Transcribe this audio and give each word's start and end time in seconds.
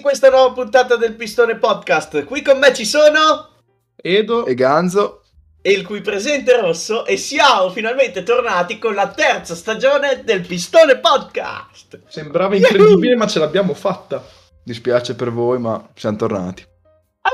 In 0.00 0.06
questa 0.06 0.30
nuova 0.30 0.54
puntata 0.54 0.96
del 0.96 1.12
Pistone 1.12 1.56
Podcast. 1.56 2.24
Qui 2.24 2.40
con 2.40 2.58
me 2.58 2.72
ci 2.72 2.86
sono 2.86 3.50
Edo 3.94 4.46
e 4.46 4.54
Ganzo 4.54 5.24
e 5.60 5.72
il 5.72 5.84
cui 5.84 6.00
presente 6.00 6.54
è 6.54 6.58
Rosso 6.58 7.04
e 7.04 7.18
siamo 7.18 7.68
finalmente 7.68 8.22
tornati 8.22 8.78
con 8.78 8.94
la 8.94 9.10
terza 9.10 9.54
stagione 9.54 10.24
del 10.24 10.40
Pistone 10.40 10.96
Podcast. 11.00 12.00
Sembrava 12.08 12.56
incredibile, 12.56 13.14
ma 13.14 13.26
ce 13.26 13.40
l'abbiamo 13.40 13.74
fatta. 13.74 14.24
Dispiace 14.64 15.14
per 15.14 15.30
voi, 15.30 15.58
ma 15.58 15.86
siamo 15.94 16.16
tornati. 16.16 16.64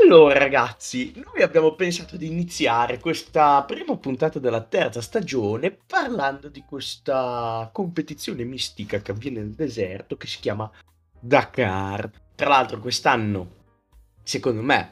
Allora 0.03 0.37
ragazzi, 0.37 1.13
noi 1.15 1.45
abbiamo 1.45 1.77
pensato 1.77 2.17
di 2.17 2.27
iniziare 2.27 2.99
questa 2.99 3.63
prima 3.63 3.97
puntata 3.97 4.41
della 4.41 4.63
terza 4.63 5.01
stagione 5.01 5.71
parlando 5.87 6.49
di 6.49 6.65
questa 6.69 7.71
competizione 7.73 8.43
mistica 8.43 8.99
che 8.99 9.13
avviene 9.13 9.39
nel 9.39 9.55
deserto 9.55 10.17
che 10.17 10.27
si 10.27 10.41
chiama 10.41 10.69
Dakar. 11.21 12.25
Tra 12.37 12.49
l'altro 12.49 12.79
quest'anno, 12.79 13.49
secondo 14.23 14.63
me, 14.63 14.91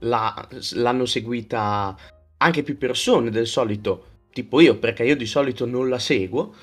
la, 0.00 0.48
l'hanno 0.72 1.06
seguita 1.06 1.96
anche 2.36 2.62
più 2.62 2.76
persone 2.76 3.30
del 3.30 3.46
solito, 3.46 4.06
tipo 4.32 4.60
io, 4.60 4.76
perché 4.76 5.04
io 5.04 5.16
di 5.16 5.26
solito 5.26 5.66
non 5.66 5.88
la 5.88 5.98
seguo, 5.98 6.54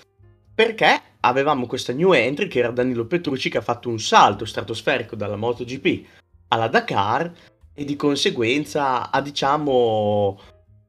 perché 0.53 1.01
avevamo 1.21 1.65
questa 1.65 1.93
new 1.93 2.13
entry 2.13 2.47
che 2.47 2.59
era 2.59 2.71
Danilo 2.71 3.05
Petrucci 3.05 3.49
che 3.49 3.59
ha 3.59 3.61
fatto 3.61 3.89
un 3.89 3.99
salto 3.99 4.43
stratosferico 4.43 5.15
dalla 5.15 5.35
MotoGP 5.35 6.05
alla 6.49 6.67
Dakar 6.67 7.31
e 7.73 7.85
di 7.85 7.95
conseguenza 7.95 9.11
ha 9.11 9.21
diciamo, 9.21 10.39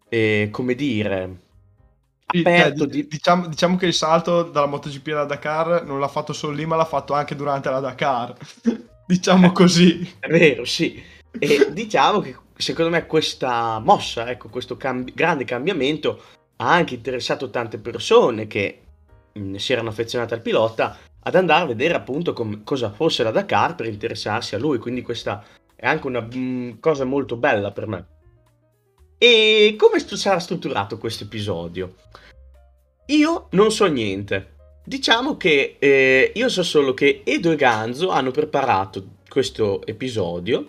eh, 0.08 0.48
come 0.50 0.74
dire, 0.74 1.40
sì, 2.26 2.40
aperto 2.40 2.78
cioè, 2.80 2.88
di... 2.88 3.06
diciamo, 3.06 3.46
diciamo, 3.46 3.76
che 3.76 3.86
il 3.86 3.94
salto 3.94 4.42
dalla 4.42 4.66
MotoGP 4.66 5.06
alla 5.08 5.24
Dakar 5.24 5.84
non 5.84 6.00
l'ha 6.00 6.08
fatto 6.08 6.32
solo 6.32 6.54
lì, 6.54 6.66
ma 6.66 6.76
l'ha 6.76 6.84
fatto 6.84 7.12
anche 7.12 7.36
durante 7.36 7.70
la 7.70 7.80
Dakar. 7.80 8.34
Diciamo 9.08 9.52
così. 9.52 10.16
È 10.18 10.28
vero, 10.28 10.66
sì. 10.66 11.02
E 11.38 11.72
diciamo 11.72 12.20
che 12.20 12.36
secondo 12.56 12.90
me 12.90 13.06
questa 13.06 13.78
mossa, 13.78 14.30
ecco, 14.30 14.48
questo 14.48 14.76
cambi- 14.76 15.12
grande 15.14 15.44
cambiamento 15.44 16.22
ha 16.56 16.72
anche 16.72 16.94
interessato 16.94 17.48
tante 17.48 17.78
persone 17.78 18.46
che 18.46 18.82
mh, 19.32 19.40
mm, 19.40 19.54
si 19.54 19.72
erano 19.72 19.88
affezionate 19.88 20.34
al 20.34 20.42
pilota 20.42 20.98
ad 21.20 21.34
andare 21.34 21.62
a 21.62 21.66
vedere 21.66 21.94
appunto 21.94 22.32
com- 22.32 22.62
cosa 22.64 22.90
fosse 22.90 23.22
la 23.22 23.30
Dakar 23.30 23.74
per 23.74 23.86
interessarsi 23.86 24.54
a 24.54 24.58
lui, 24.58 24.78
quindi 24.78 25.02
questa 25.02 25.42
è 25.74 25.86
anche 25.86 26.06
una 26.06 26.20
mh, 26.20 26.36
mm, 26.36 26.70
cosa 26.80 27.04
molto 27.04 27.36
bella 27.36 27.70
per 27.70 27.86
me. 27.86 28.06
E 29.16 29.74
come 29.78 29.98
st- 29.98 30.14
sarà 30.14 30.38
strutturato 30.38 30.98
questo 30.98 31.24
episodio? 31.24 31.94
Io 33.06 33.48
non 33.52 33.72
so 33.72 33.86
niente. 33.86 34.56
Diciamo 34.88 35.36
che 35.36 35.76
eh, 35.78 36.32
io 36.34 36.48
so 36.48 36.62
solo 36.62 36.94
che 36.94 37.20
Edo 37.22 37.50
e 37.50 37.56
Ganzo 37.56 38.08
hanno 38.08 38.30
preparato 38.30 39.16
questo 39.28 39.84
episodio. 39.86 40.64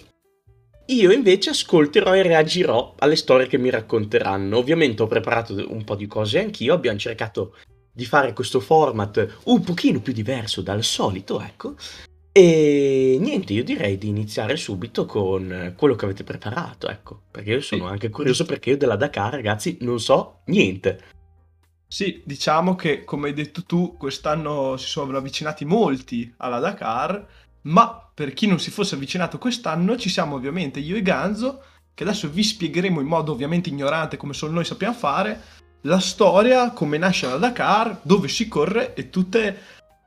Io 0.87 1.13
invece 1.13 1.51
ascolterò 1.51 2.13
e 2.13 2.23
reagirò 2.23 2.95
alle 2.99 3.15
storie 3.15 3.47
che 3.47 3.57
mi 3.57 3.69
racconteranno. 3.69 4.57
Ovviamente 4.57 5.03
ho 5.03 5.07
preparato 5.07 5.53
un 5.69 5.85
po' 5.85 5.95
di 5.95 6.05
cose 6.05 6.41
anch'io. 6.41 6.73
Abbiamo 6.73 6.99
cercato 6.99 7.55
di 7.93 8.03
fare 8.03 8.33
questo 8.33 8.59
format 8.59 9.37
un 9.45 9.61
pochino 9.61 10.01
più 10.01 10.11
diverso 10.11 10.61
dal 10.61 10.83
solito, 10.83 11.39
ecco. 11.39 11.75
E 12.33 13.15
niente, 13.21 13.53
io 13.53 13.63
direi 13.63 13.97
di 13.97 14.09
iniziare 14.09 14.57
subito 14.57 15.05
con 15.05 15.73
quello 15.77 15.95
che 15.95 16.03
avete 16.03 16.25
preparato, 16.25 16.89
ecco, 16.89 17.21
perché 17.31 17.51
io 17.51 17.61
sono 17.61 17.87
anche 17.87 18.09
curioso 18.09 18.43
perché 18.43 18.71
io 18.71 18.77
della 18.77 18.97
Dakar, 18.97 19.31
ragazzi, 19.31 19.77
non 19.79 20.01
so 20.01 20.41
niente. 20.47 21.18
Sì, 21.91 22.21
diciamo 22.23 22.75
che 22.75 23.03
come 23.03 23.29
hai 23.29 23.33
detto 23.33 23.63
tu, 23.63 23.97
quest'anno 23.97 24.77
si 24.77 24.85
sono 24.85 25.17
avvicinati 25.17 25.65
molti 25.65 26.31
alla 26.37 26.59
Dakar, 26.59 27.25
ma 27.61 28.09
per 28.13 28.33
chi 28.33 28.45
non 28.45 28.59
si 28.59 28.69
fosse 28.69 28.93
avvicinato 28.93 29.39
quest'anno 29.39 29.97
ci 29.97 30.07
siamo 30.07 30.35
ovviamente 30.35 30.79
io 30.79 30.95
e 30.95 31.01
Ganzo, 31.01 31.63
che 31.95 32.03
adesso 32.03 32.29
vi 32.29 32.43
spiegheremo 32.43 32.99
in 32.99 33.07
modo 33.07 33.31
ovviamente 33.31 33.69
ignorante 33.69 34.17
come 34.17 34.33
solo 34.33 34.51
noi 34.51 34.65
sappiamo 34.65 34.93
fare, 34.93 35.41
la 35.81 35.99
storia, 35.99 36.71
come 36.71 36.99
nasce 36.99 37.25
la 37.25 37.37
Dakar, 37.37 38.01
dove 38.03 38.27
si 38.27 38.47
corre 38.47 38.93
e 38.93 39.09
tutte 39.09 39.57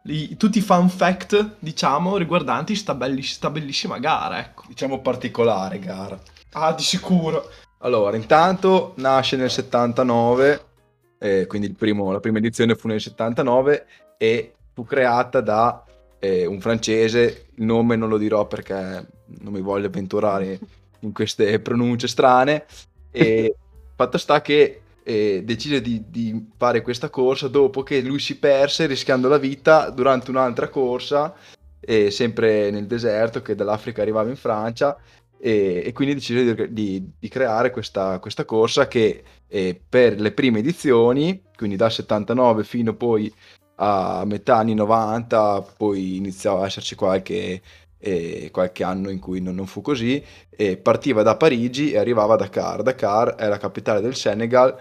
i, 0.05 0.37
tutti 0.37 0.59
i 0.59 0.63
fun 0.63 0.89
fact, 0.89 1.57
diciamo, 1.59 2.17
riguardanti 2.17 2.77
sta, 2.77 2.95
belliss- 2.95 3.35
sta 3.35 3.51
bellissima 3.51 3.99
gara, 3.99 4.39
ecco. 4.39 4.65
Diciamo 4.69 5.01
particolare 5.01 5.81
gara. 5.81 6.17
Ah, 6.53 6.73
di 6.75 6.83
sicuro. 6.85 7.51
Allora, 7.79 8.17
intanto 8.17 8.93
nasce 8.99 9.37
nel 9.37 9.51
79, 9.51 10.67
eh, 11.23 11.47
quindi 11.47 11.71
primo, 11.73 12.11
la 12.11 12.19
prima 12.19 12.39
edizione 12.39 12.75
fu 12.75 12.89
nel 12.89 13.01
79 13.01 13.87
e 14.19 14.55
fu 14.73 14.85
creata 14.85 15.41
da 15.41 15.85
eh, 16.19 16.47
un 16.47 16.61
francese, 16.61 17.47
il 17.55 17.65
nome 17.65 17.95
non 17.95 18.09
lo 18.09 18.19
dirò 18.19 18.49
perché 18.49 18.75
non 19.41 19.53
mi 19.53 19.61
voglio 19.61 19.87
avventurare 19.87 20.59
in 21.01 21.13
queste 21.13 21.61
pronunce 21.61 22.09
strane, 22.09 22.65
e 23.13 23.55
fatto 23.95 24.19
sta 24.19 24.43
che 24.43 24.81
e 25.05 25.43
decise 25.45 25.81
di, 25.81 26.05
di, 26.09 26.51
fare 26.57 26.81
questa 26.81 27.11
corsa 27.11 27.49
dopo 27.49 27.83
che 27.83 28.01
lui 28.01 28.21
si 28.21 28.39
perse 28.39 28.87
rischiando 28.87 29.29
la 29.29 29.39
vita 29.39 29.91
durante 29.91 30.31
un'altra 30.31 30.69
corsa, 30.69 31.35
eh, 31.81 32.11
sempre 32.13 32.71
nel 32.71 32.87
deserto, 32.87 33.43
che 33.43 33.57
dall'Africa 33.57 34.01
arrivava 34.03 34.29
in 34.29 34.37
Francia, 34.37 34.97
e, 35.45 35.83
e 35.87 35.93
quindi 35.93 36.15
decise 36.15 36.73
di, 36.73 37.11
di 37.19 37.29
creare 37.29 37.73
questa, 37.73 38.21
questa, 38.21 38.45
corsa 38.45 38.87
che 38.87 39.25
eh, 39.49 39.81
per 39.89 40.21
le 40.21 40.31
prime 40.31 40.61
edizioni, 40.61 41.43
quindi 41.57 41.75
dal 41.75 41.91
79 41.91 42.63
fino 42.63 42.95
poi 42.95 43.33
a 43.77 44.23
metà 44.25 44.59
anni 44.59 44.75
90, 44.75 45.67
poi 45.77 46.17
iniziava 46.17 46.63
a 46.63 46.67
esserci 46.67 46.95
qualche 46.95 47.61
e 48.05 48.51
qualche 48.51 48.83
anno 48.83 49.11
in 49.11 49.21
cui 49.21 49.41
non, 49.41 49.55
non 49.55 49.67
fu 49.67 49.81
così, 49.81 50.23
e 50.51 50.77
partiva 50.77 51.23
da 51.23 51.37
Parigi 51.37 51.93
e 51.93 51.99
arrivava 51.99 52.35
a 52.35 52.37
Dakar. 52.37 52.83
Dakar 52.83 53.37
è 53.37 53.47
la 53.47 53.59
capitale 53.59 54.01
del 54.01 54.17
Senegal, 54.17 54.77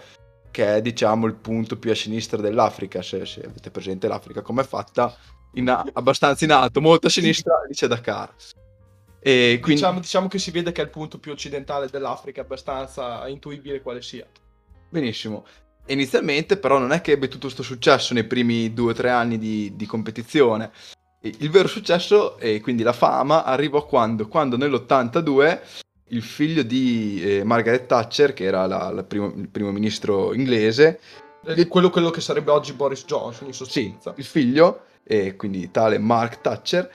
che 0.50 0.76
è 0.78 0.82
diciamo 0.82 1.28
il 1.28 1.36
punto 1.36 1.78
più 1.78 1.92
a 1.92 1.96
sinistra 1.96 2.42
dell'Africa, 2.42 3.04
se, 3.04 3.26
se 3.28 3.42
avete 3.42 3.70
presente 3.70 4.08
l'Africa 4.08 4.42
come 4.42 4.62
è 4.62 4.66
fatta, 4.66 5.16
in, 5.54 5.70
abbastanza 5.94 6.46
in 6.46 6.52
alto, 6.52 6.82
molto 6.82 7.08
a 7.08 7.10
sinistra, 7.12 7.64
dice 7.68 7.88
Dakar. 7.88 8.34
E 9.24 9.60
quindi... 9.62 9.82
diciamo, 9.82 10.00
diciamo 10.00 10.28
che 10.28 10.40
si 10.40 10.52
vede 10.52 10.72
che 10.72 10.82
è 10.82 10.84
il 10.84 10.90
punto 10.90 11.20
più 11.20 11.32
occidentale 11.32 11.88
dell'Africa, 11.90 12.42
abbastanza 12.42 13.28
intuibile 13.28 13.82
quale 13.82 14.02
sia. 14.02 14.26
Benissimo. 14.90 15.46
Inizialmente 15.88 16.58
però 16.58 16.78
non 16.78 16.92
è 16.92 17.02
che 17.02 17.12
ebbe 17.12 17.28
tutto 17.28 17.46
questo 17.46 17.64
successo 17.64 18.14
nei 18.14 18.24
primi 18.24 18.74
due 18.74 18.92
o 18.92 18.96
tre 18.96 19.10
anni 19.10 19.38
di, 19.38 19.76
di 19.76 19.86
competizione, 19.86 20.72
il 21.22 21.50
vero 21.50 21.68
successo 21.68 22.38
e 22.40 22.62
quindi 22.62 22.82
la 22.82 22.94
fama 22.94 23.44
arrivò 23.44 23.86
quando, 23.86 24.28
quando 24.28 24.58
nell'82 24.58 25.60
il 26.10 26.24
figlio 26.24 26.64
di 26.64 27.22
eh, 27.24 27.44
Margaret 27.44 27.86
Thatcher, 27.86 28.34
che 28.34 28.44
era 28.44 28.66
la, 28.66 28.90
la 28.92 29.04
primo, 29.04 29.34
il 29.36 29.50
primo 29.50 29.72
ministro 29.72 30.34
inglese, 30.34 31.00
eh, 31.46 31.68
quello, 31.68 31.90
quello, 31.90 32.10
che 32.10 32.22
sarebbe 32.22 32.52
oggi 32.52 32.74
Boris 32.74 33.06
Johnson 33.06 33.48
in 33.48 33.54
sostanza. 33.54 34.14
Sì, 34.14 34.20
il 34.20 34.26
figlio, 34.26 34.86
e 35.04 35.36
quindi 35.36 35.72
tale 35.72 35.98
Mark 35.98 36.42
Thatcher, 36.42 36.92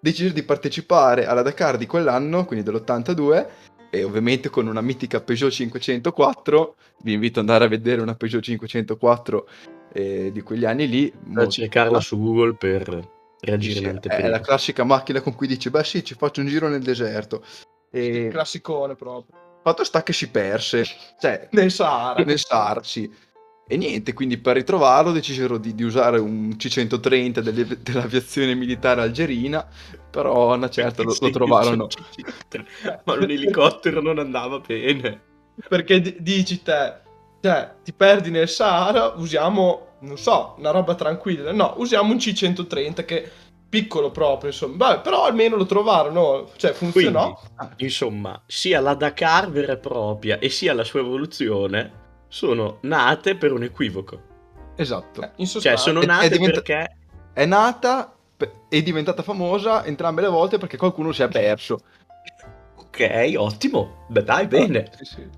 decise 0.00 0.32
di 0.32 0.42
partecipare 0.42 1.26
alla 1.26 1.42
Dakar 1.42 1.76
di 1.76 1.86
quell'anno, 1.86 2.44
quindi 2.44 2.64
dell'82, 2.64 3.46
e 3.90 4.04
ovviamente 4.04 4.48
con 4.48 4.66
una 4.66 4.80
mitica 4.80 5.20
Peugeot 5.20 5.52
504. 5.52 6.74
Vi 7.02 7.12
invito 7.12 7.40
ad 7.40 7.48
andare 7.48 7.66
a 7.66 7.68
vedere 7.68 8.00
una 8.00 8.14
Peugeot 8.14 8.42
504 8.42 9.48
eh, 9.92 10.30
di 10.32 10.40
quegli 10.42 10.64
anni 10.64 10.88
lì. 10.88 11.12
A 11.34 11.48
cercarla 11.48 12.00
su 12.00 12.18
Google 12.18 12.54
per 12.54 13.08
reagire 13.40 13.80
in 13.80 13.88
anteprima. 13.88 14.28
È 14.28 14.30
la 14.30 14.40
classica 14.40 14.84
macchina 14.84 15.20
con 15.20 15.34
cui 15.34 15.46
dici, 15.46 15.70
beh 15.70 15.84
sì, 15.84 16.04
ci 16.04 16.14
faccio 16.14 16.40
un 16.40 16.46
giro 16.46 16.68
nel 16.68 16.82
deserto. 16.82 17.44
E... 17.90 18.28
Classicone 18.30 18.94
proprio. 18.94 19.38
Fatto 19.62 19.84
sta 19.84 20.02
che 20.02 20.14
si 20.14 20.30
perse, 20.30 20.86
cioè, 21.20 21.48
nel 21.50 21.70
Sahara. 21.70 22.24
Nel 22.24 22.38
Sahara, 22.38 22.82
sì. 22.82 23.10
E 23.72 23.76
niente, 23.76 24.14
quindi 24.14 24.36
per 24.36 24.56
ritrovarlo 24.56 25.12
decisero 25.12 25.56
di, 25.56 25.76
di 25.76 25.84
usare 25.84 26.18
un 26.18 26.56
C-130 26.56 27.38
delle, 27.38 27.64
dell'aviazione 27.80 28.56
militare 28.56 29.00
algerina, 29.00 29.64
però 30.10 30.52
una 30.56 30.68
certa 30.68 31.04
lo, 31.04 31.14
lo 31.20 31.30
trovarono. 31.30 31.86
Ma 33.04 33.12
un 33.12 33.30
elicottero 33.30 34.02
non 34.02 34.18
andava 34.18 34.58
bene. 34.58 35.22
Perché 35.68 36.00
d- 36.00 36.16
dici 36.18 36.62
te, 36.62 36.94
cioè, 37.40 37.74
ti 37.84 37.92
perdi 37.92 38.30
nel 38.30 38.48
Sahara, 38.48 39.14
usiamo 39.16 39.98
non 40.00 40.18
so, 40.18 40.56
una 40.58 40.72
roba 40.72 40.96
tranquilla. 40.96 41.52
No, 41.52 41.74
usiamo 41.76 42.10
un 42.10 42.16
C130 42.16 43.04
che 43.04 43.30
piccolo 43.68 44.10
proprio, 44.10 44.50
insomma. 44.50 44.88
Vabbè, 44.88 45.00
però 45.02 45.26
almeno 45.26 45.54
lo 45.54 45.66
trovarono, 45.66 46.48
cioè 46.56 46.72
funzionò. 46.72 47.38
Quindi, 47.56 47.84
insomma, 47.84 48.42
sia 48.46 48.80
la 48.80 48.94
Dakar 48.94 49.48
vera 49.48 49.74
e 49.74 49.76
propria 49.76 50.40
e 50.40 50.48
sia 50.48 50.74
la 50.74 50.82
sua 50.82 50.98
evoluzione 50.98 51.99
sono 52.30 52.78
nate 52.82 53.36
per 53.36 53.52
un 53.52 53.64
equivoco. 53.64 54.28
Esatto. 54.76 55.32
Eh, 55.36 55.46
cioè, 55.46 55.76
sono 55.76 56.00
nate 56.00 56.24
è, 56.24 56.28
è 56.28 56.30
diventa- 56.30 56.62
perché... 56.62 56.96
È 57.32 57.44
nata 57.44 58.14
è 58.68 58.82
diventata 58.82 59.22
famosa 59.22 59.84
entrambe 59.84 60.22
le 60.22 60.28
volte 60.28 60.56
perché 60.56 60.76
qualcuno 60.76 61.12
si 61.12 61.22
è 61.22 61.28
perso. 61.28 61.80
ok, 62.76 63.34
ottimo. 63.36 64.06
Beh, 64.08 64.22
dai, 64.22 64.46
bene. 64.46 64.90
Sì, 64.96 65.04
sì. 65.04 65.28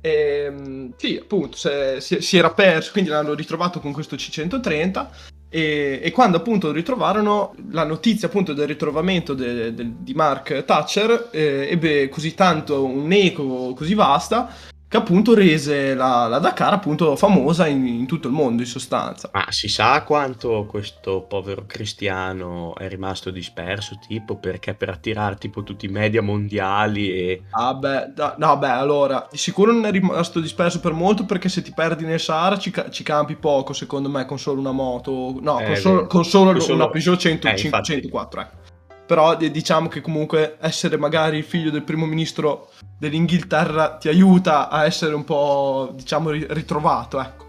E, 0.00 0.44
ehm, 0.46 0.92
sì, 0.96 1.16
appunto, 1.16 1.56
si, 1.56 2.20
si, 2.20 2.36
era 2.36 2.52
perso, 2.52 2.92
quindi 2.92 3.10
l'hanno 3.10 3.32
ritrovato 3.32 3.80
con 3.80 3.92
questo 3.92 4.16
C130 4.16 5.06
E, 5.48 6.00
e 6.02 6.10
quando 6.10 6.36
appunto 6.36 6.72
ritrovarono 6.72 7.54
la 7.70 7.84
notizia 7.84 8.26
appunto 8.28 8.52
del 8.52 8.66
ritrovamento 8.66 9.34
de- 9.34 9.72
de- 9.72 9.92
di 10.00 10.12
Mark 10.12 10.64
Thatcher 10.64 11.28
eh, 11.30 11.68
ebbe 11.70 12.08
così 12.08 12.34
tanto 12.34 12.84
un 12.84 13.10
eco 13.12 13.72
così 13.72 13.94
vasta 13.94 14.52
che 14.88 14.96
appunto 14.96 15.34
rese 15.34 15.94
la, 15.94 16.28
la 16.28 16.38
Dakar 16.38 16.74
appunto 16.74 17.16
famosa 17.16 17.66
in, 17.66 17.86
in, 17.86 18.06
tutto 18.06 18.28
il 18.28 18.34
mondo 18.34 18.62
in 18.62 18.68
sostanza. 18.68 19.30
Ma 19.32 19.46
si 19.48 19.68
sa 19.68 20.02
quanto 20.04 20.66
questo 20.66 21.22
povero 21.22 21.64
cristiano 21.66 22.74
è 22.76 22.88
rimasto 22.88 23.30
disperso, 23.30 23.98
tipo 24.06 24.36
perché 24.36 24.74
per 24.74 24.90
attirare 24.90 25.36
tipo 25.36 25.62
tutti 25.62 25.86
i 25.86 25.88
media 25.88 26.22
mondiali 26.22 27.10
e... 27.10 27.42
Ah 27.50 27.74
beh, 27.74 28.12
da, 28.14 28.36
no 28.38 28.56
beh, 28.56 28.68
allora, 28.68 29.26
di 29.30 29.36
sicuro 29.36 29.72
non 29.72 29.86
è 29.86 29.90
rimasto 29.90 30.40
disperso 30.40 30.80
per 30.80 30.92
molto 30.92 31.24
perché 31.24 31.48
se 31.48 31.62
ti 31.62 31.72
perdi 31.72 32.04
nel 32.04 32.20
Sahara 32.20 32.58
ci, 32.58 32.72
ci 32.90 33.02
campi 33.02 33.34
poco 33.34 33.72
secondo 33.72 34.08
me 34.08 34.24
con 34.26 34.38
solo 34.38 34.60
una 34.60 34.72
moto, 34.72 35.36
no, 35.40 35.58
eh, 35.60 35.66
con, 35.66 35.76
solo, 35.76 36.06
con, 36.06 36.24
solo, 36.24 36.52
con 36.52 36.60
solo, 36.60 36.74
una 36.74 36.90
Peugeot 36.90 37.18
100, 37.18 37.48
eh, 37.48 37.56
504, 37.56 38.40
ecco. 38.40 38.64
Però 39.06 39.36
diciamo 39.36 39.88
che 39.88 40.00
comunque 40.00 40.56
essere 40.60 40.96
magari 40.96 41.38
il 41.38 41.44
figlio 41.44 41.70
del 41.70 41.82
primo 41.82 42.06
ministro 42.06 42.70
dell'Inghilterra 42.98 43.96
ti 43.96 44.08
aiuta 44.08 44.70
a 44.70 44.84
essere 44.86 45.14
un 45.14 45.24
po', 45.24 45.92
diciamo, 45.94 46.30
ritrovato, 46.30 47.20
ecco. 47.20 47.44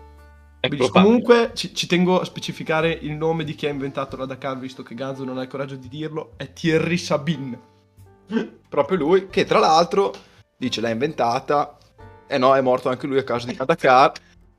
Quindi, 0.67 0.89
comunque 0.89 1.51
ci, 1.53 1.73
ci, 1.73 1.87
tengo 1.87 2.19
a 2.19 2.25
specificare 2.25 2.91
il 2.91 3.11
nome 3.11 3.43
di 3.43 3.55
chi 3.55 3.67
ha 3.67 3.69
inventato 3.69 4.17
la 4.17 4.25
Dakar, 4.25 4.57
visto 4.57 4.83
che 4.83 4.95
Ganzo 4.95 5.23
non 5.23 5.37
ha 5.37 5.43
il 5.43 5.47
coraggio 5.47 5.75
di 5.75 5.87
dirlo, 5.87 6.31
è 6.37 6.51
Thierry 6.51 6.97
Sabine. 6.97 7.59
Proprio 8.67 8.97
lui, 8.97 9.27
che 9.27 9.45
tra 9.45 9.59
l'altro 9.59 10.13
dice 10.57 10.81
l'ha 10.81 10.89
inventata, 10.89 11.77
e 12.27 12.37
no, 12.37 12.55
è 12.55 12.61
morto 12.61 12.89
anche 12.89 13.07
lui 13.07 13.19
a 13.19 13.23
causa 13.23 13.47
di 13.47 13.57
Dakar, 13.63 14.11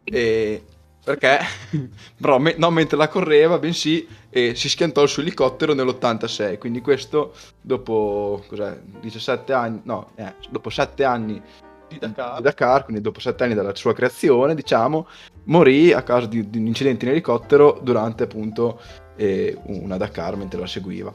e 0.05 0.65
perché 1.07 1.39
però 2.21 2.39
me- 2.41 2.57
non 2.59 2.75
mentre 2.75 2.97
la 2.97 3.07
correva, 3.07 3.61
bensì 3.61 4.05
e 4.29 4.57
si 4.57 4.69
schiantò 4.69 5.05
il 5.05 5.09
suo 5.09 5.23
elicottero 5.23 5.73
nell'86. 5.73 6.59
Quindi 6.59 6.81
questo 6.81 7.33
dopo 7.61 8.43
cos'è, 8.49 8.77
17 9.01 9.53
anni, 9.53 9.81
no, 9.85 10.11
eh, 10.17 10.35
dopo 10.51 10.69
7 10.69 11.05
anni 11.05 11.41
di 11.89 11.99
Dakar. 12.01 12.37
di 12.39 12.43
Dakar. 12.43 12.85
quindi 12.85 13.03
dopo 13.03 13.21
7 13.21 13.45
anni 13.45 13.55
dalla 13.55 13.73
sua 13.77 13.95
creazione, 13.95 14.57
diciamo, 14.57 15.07
morì 15.45 15.93
a 15.93 16.03
causa 16.03 16.27
di, 16.27 16.51
di 16.51 16.59
un 16.59 16.67
incidente 16.67 17.05
in 17.05 17.13
elicottero 17.13 17.79
durante 17.81 18.25
appunto 18.25 18.81
eh, 19.15 19.57
una 19.67 19.97
Dakar 19.99 20.35
mentre 20.35 20.59
la 20.59 20.67
seguiva. 20.67 21.13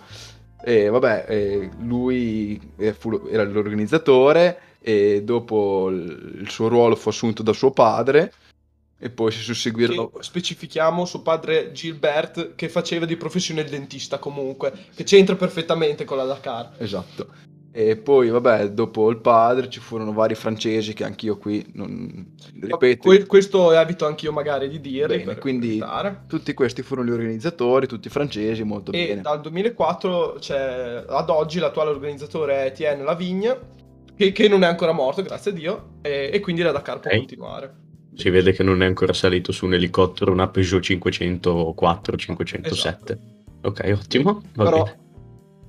E 0.63 0.87
vabbè, 0.87 1.25
eh, 1.27 1.69
lui 1.79 2.71
eh, 2.77 2.93
fu, 2.93 3.27
era 3.29 3.43
l'organizzatore 3.43 4.59
e 4.79 5.21
dopo 5.25 5.89
il 5.89 6.45
suo 6.47 6.69
ruolo 6.69 6.95
fu 6.95 7.09
assunto 7.09 7.43
da 7.43 7.51
suo 7.51 7.71
padre 7.71 8.31
e 9.03 9.09
poi 9.09 9.31
si 9.31 9.39
susseguirono. 9.39 10.11
Che 10.11 10.21
specifichiamo 10.21 11.05
suo 11.05 11.23
padre 11.23 11.71
Gilbert 11.71 12.53
che 12.53 12.69
faceva 12.69 13.05
di 13.05 13.17
professione 13.17 13.61
il 13.61 13.69
dentista 13.69 14.19
comunque, 14.19 14.71
che 14.93 15.03
c'entra 15.03 15.35
perfettamente 15.35 16.05
con 16.05 16.17
la 16.17 16.25
Dakar. 16.25 16.73
Esatto. 16.77 17.49
E 17.73 17.95
poi, 17.95 18.29
vabbè, 18.29 18.71
dopo 18.71 19.09
il 19.09 19.17
padre 19.17 19.69
ci 19.69 19.79
furono 19.79 20.11
vari 20.11 20.35
francesi 20.35 20.93
che 20.93 21.03
anch'io 21.03 21.37
qui 21.37 21.65
non 21.73 22.33
ripeto. 22.59 23.07
Que- 23.07 23.25
questo 23.25 23.71
evito 23.71 24.05
anch'io 24.05 24.31
magari 24.31 24.69
di 24.69 24.79
dire. 24.79 25.17
Bene, 25.17 25.37
quindi 25.37 25.69
evitare. 25.69 26.25
tutti 26.27 26.53
questi 26.53 26.83
furono 26.83 27.09
gli 27.09 27.13
organizzatori, 27.13 27.87
tutti 27.87 28.09
francesi, 28.09 28.63
molto 28.63 28.91
e 28.91 29.07
bene. 29.07 29.19
E 29.19 29.23
dal 29.23 29.41
2004 29.41 30.35
c'è, 30.37 31.05
ad 31.07 31.29
oggi 31.29 31.57
l'attuale 31.57 31.89
organizzatore 31.89 32.55
è 32.55 32.65
Etienne 32.67 33.03
Lavigne, 33.03 33.59
che, 34.15 34.31
che, 34.31 34.47
non 34.47 34.63
è 34.63 34.67
ancora 34.67 34.91
morto, 34.91 35.23
grazie 35.23 35.51
a 35.51 35.53
Dio, 35.53 35.89
e, 36.01 36.29
e 36.31 36.39
quindi 36.41 36.61
la 36.61 36.71
Dakar 36.71 36.99
può 36.99 37.09
hey. 37.09 37.19
continuare. 37.19 37.89
Si 38.13 38.29
vede 38.29 38.51
che 38.51 38.63
non 38.63 38.83
è 38.83 38.85
ancora 38.85 39.13
salito 39.13 39.51
su 39.51 39.65
un 39.65 39.73
elicottero 39.73 40.31
una 40.31 40.47
Peugeot 40.47 40.81
504 40.81 42.17
507. 42.17 42.69
Esatto. 42.73 43.17
Ok, 43.67 43.97
ottimo. 43.97 44.41
Va 44.55 44.63
Però 44.63 44.83
bene. 44.83 44.99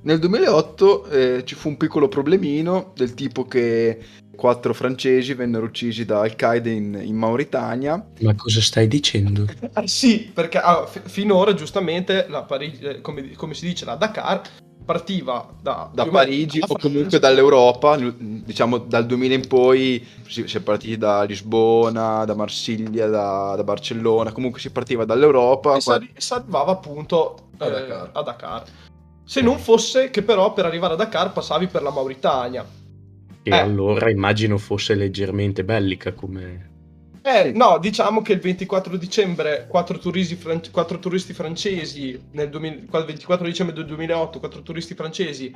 nel 0.03 0.19
2008 0.19 1.07
eh, 1.07 1.43
ci 1.45 1.55
fu 1.55 1.69
un 1.69 1.77
piccolo 1.77 2.09
problemino 2.09 2.93
del 2.97 3.15
tipo 3.15 3.45
che 3.45 3.99
quattro 4.43 4.75
francesi 4.75 5.35
vennero 5.35 5.67
uccisi 5.67 6.05
da 6.05 6.23
Al-Qaeda 6.23 6.69
in, 6.69 7.01
in 7.01 7.15
Mauritania. 7.15 8.05
Ma 8.23 8.35
cosa 8.35 8.61
stai 8.61 8.89
dicendo? 8.89 9.47
Eh, 9.73 9.87
sì, 9.87 10.33
perché 10.35 10.59
ah, 10.59 10.85
f- 10.85 11.09
finora 11.09 11.55
giustamente 11.55 12.27
la 12.29 12.43
Parigi, 12.43 12.83
eh, 12.83 13.01
come, 13.01 13.31
come 13.37 13.55
si 13.55 13.67
dice 13.67 13.85
la 13.85 13.95
Dakar 13.95 14.43
partiva 14.85 15.49
da, 15.63 15.89
da 15.95 16.09
Parigi 16.09 16.59
o 16.67 16.77
comunque 16.77 17.21
dall'Europa, 17.21 17.97
diciamo 17.97 18.79
dal 18.79 19.07
2000 19.07 19.33
in 19.33 19.47
poi 19.47 20.05
si, 20.27 20.49
si 20.49 20.57
è 20.57 20.61
partiti 20.61 20.99
da 20.99 21.23
Lisbona, 21.23 22.25
da 22.25 22.35
Marsiglia, 22.35 23.07
da, 23.07 23.55
da, 23.55 23.63
Barcellona, 23.63 24.33
comunque 24.33 24.59
si 24.59 24.73
partiva 24.73 25.05
dall'Europa. 25.05 25.77
E 25.77 25.81
si 25.81 26.33
arrivava 26.33 26.73
appunto 26.73 27.51
a 27.59 27.69
Dakar. 27.69 28.07
Eh, 28.07 28.11
a 28.13 28.23
Dakar. 28.23 28.65
Se 29.23 29.41
non 29.41 29.57
fosse 29.59 30.11
che 30.11 30.23
però 30.23 30.53
per 30.53 30.65
arrivare 30.65 30.95
a 30.95 30.97
Dakar 30.97 31.33
passavi 31.33 31.69
per 31.69 31.83
la 31.83 31.91
Mauritania. 31.93 32.81
E 33.43 33.51
eh. 33.51 33.57
allora 33.57 34.11
immagino 34.11 34.59
fosse 34.59 34.95
leggermente 34.95 35.65
bellica 35.65 36.13
come 36.13 36.71
eh, 37.25 37.53
no, 37.55 37.79
diciamo 37.79 38.21
che 38.21 38.33
il 38.33 38.41
24 38.41 38.97
dicembre 38.97 39.67
quattro 39.69 39.97
turisti, 39.97 40.35
fran- 40.35 40.61
quattro 40.73 40.99
turisti 40.99 41.33
francesi, 41.33 42.21
nel 42.33 42.51
2000, 42.51 43.05
24 43.05 43.47
dicembre 43.47 43.77
del 43.77 43.87
2008, 43.87 44.41
quattro 44.41 44.63
turisti 44.63 44.95
francesi 44.95 45.55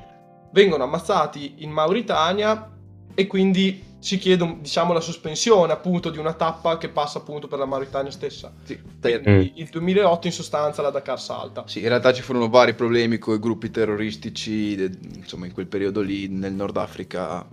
vengono 0.52 0.84
ammazzati 0.84 1.56
in 1.58 1.70
Mauritania 1.70 2.70
e 3.12 3.26
quindi 3.26 3.82
si 3.98 4.18
chiede, 4.18 4.58
diciamo, 4.60 4.92
la 4.92 5.00
sospensione 5.00 5.72
appunto 5.72 6.10
di 6.10 6.18
una 6.18 6.34
tappa 6.34 6.78
che 6.78 6.88
passa 6.88 7.18
appunto 7.18 7.48
per 7.48 7.58
la 7.58 7.64
Mauritania 7.64 8.12
stessa. 8.12 8.52
Sì. 8.62 8.78
Mm. 9.04 9.46
Il 9.54 9.68
2008 9.68 10.28
in 10.28 10.32
sostanza 10.32 10.82
la 10.82 10.90
Dakar 10.90 11.20
salta. 11.20 11.64
Sì, 11.66 11.80
in 11.80 11.88
realtà 11.88 12.12
ci 12.12 12.22
furono 12.22 12.48
vari 12.48 12.74
problemi 12.74 13.18
con 13.18 13.34
i 13.34 13.40
gruppi 13.40 13.72
terroristici, 13.72 14.80
insomma, 15.16 15.46
in 15.46 15.52
quel 15.52 15.66
periodo 15.66 16.00
lì 16.00 16.28
nel 16.28 16.52
Nord 16.52 16.76
Africa, 16.76 17.44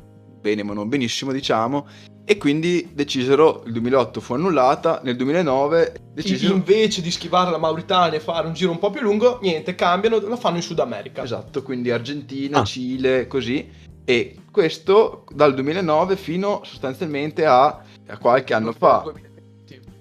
bene 0.44 0.62
ma 0.62 0.74
non 0.74 0.90
benissimo, 0.90 1.32
diciamo, 1.32 1.88
e 2.26 2.38
quindi 2.38 2.90
decisero, 2.94 3.64
il 3.66 3.72
2008 3.72 4.20
fu 4.20 4.34
annullata, 4.34 5.00
nel 5.04 5.16
2009 5.16 6.12
decisero... 6.14 6.54
Invece 6.54 7.02
di 7.02 7.10
schivare 7.10 7.50
la 7.50 7.58
Mauritania 7.58 8.18
e 8.18 8.22
fare 8.22 8.46
un 8.46 8.54
giro 8.54 8.72
un 8.72 8.80
po' 8.80 8.90
più 8.90 9.02
lungo, 9.02 9.40
niente, 9.42 9.74
cambiano, 9.76 10.20
lo 10.20 10.36
fanno 10.36 10.58
in 10.58 10.62
Sud 10.62 10.80
America. 10.80 11.24
Esatto, 11.24 11.64
quindi 11.64 11.92
Argentina, 11.92 12.60
ah. 12.60 12.64
Cile, 12.66 13.28
così. 13.28 13.70
E 14.04 14.36
questo 14.52 15.26
dal 15.34 15.54
2009 15.54 16.18
fino 16.18 16.62
sostanzialmente 16.66 17.46
a, 17.46 17.82
a 18.08 18.18
qualche 18.18 18.54
anno 18.54 18.74
fa, 18.74 19.04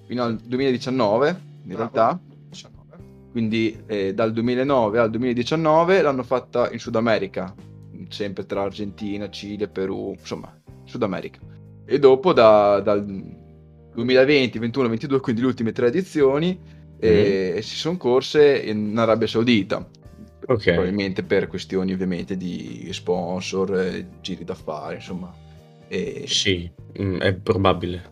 fino 0.05 0.23
al 0.23 0.35
2019 0.35 1.27
in 1.29 1.35
Bravo. 1.63 1.77
realtà. 1.77 2.19
Quindi 3.31 3.83
eh, 3.87 4.13
dal 4.13 4.31
2009 4.31 4.99
al 4.99 5.09
2019 5.09 6.01
l'hanno 6.01 6.21
fatta 6.21 6.69
in 6.71 6.77
Sud 6.77 6.95
America, 6.95 7.53
sempre 8.09 8.45
tra 8.45 8.63
Argentina, 8.63 9.29
Cile, 9.29 9.67
Perù, 9.67 10.15
insomma, 10.17 10.55
Sud 10.85 11.03
America 11.03 11.39
e 11.85 11.99
dopo 11.99 12.33
da, 12.33 12.79
dal 12.79 13.05
2020, 13.93 14.59
21, 14.59 14.87
22, 14.89 15.19
quindi 15.19 15.41
le 15.41 15.47
ultime 15.47 15.71
tre 15.71 15.87
edizioni, 15.87 16.57
mm. 16.57 16.97
e 17.01 17.59
si 17.61 17.75
sono 17.75 17.97
corse 17.97 18.57
in 18.57 18.97
Arabia 18.97 19.27
Saudita. 19.27 19.87
Okay. 20.45 20.73
Probabilmente 20.73 21.23
per 21.23 21.47
questioni 21.47 21.93
ovviamente 21.93 22.35
di 22.35 22.89
sponsor, 22.91 23.77
eh, 23.79 24.07
giri 24.21 24.43
d'affari, 24.43 24.95
insomma. 24.95 25.33
E... 25.87 26.23
Sì, 26.25 26.69
mm, 26.99 27.19
è 27.19 27.33
probabile. 27.33 28.11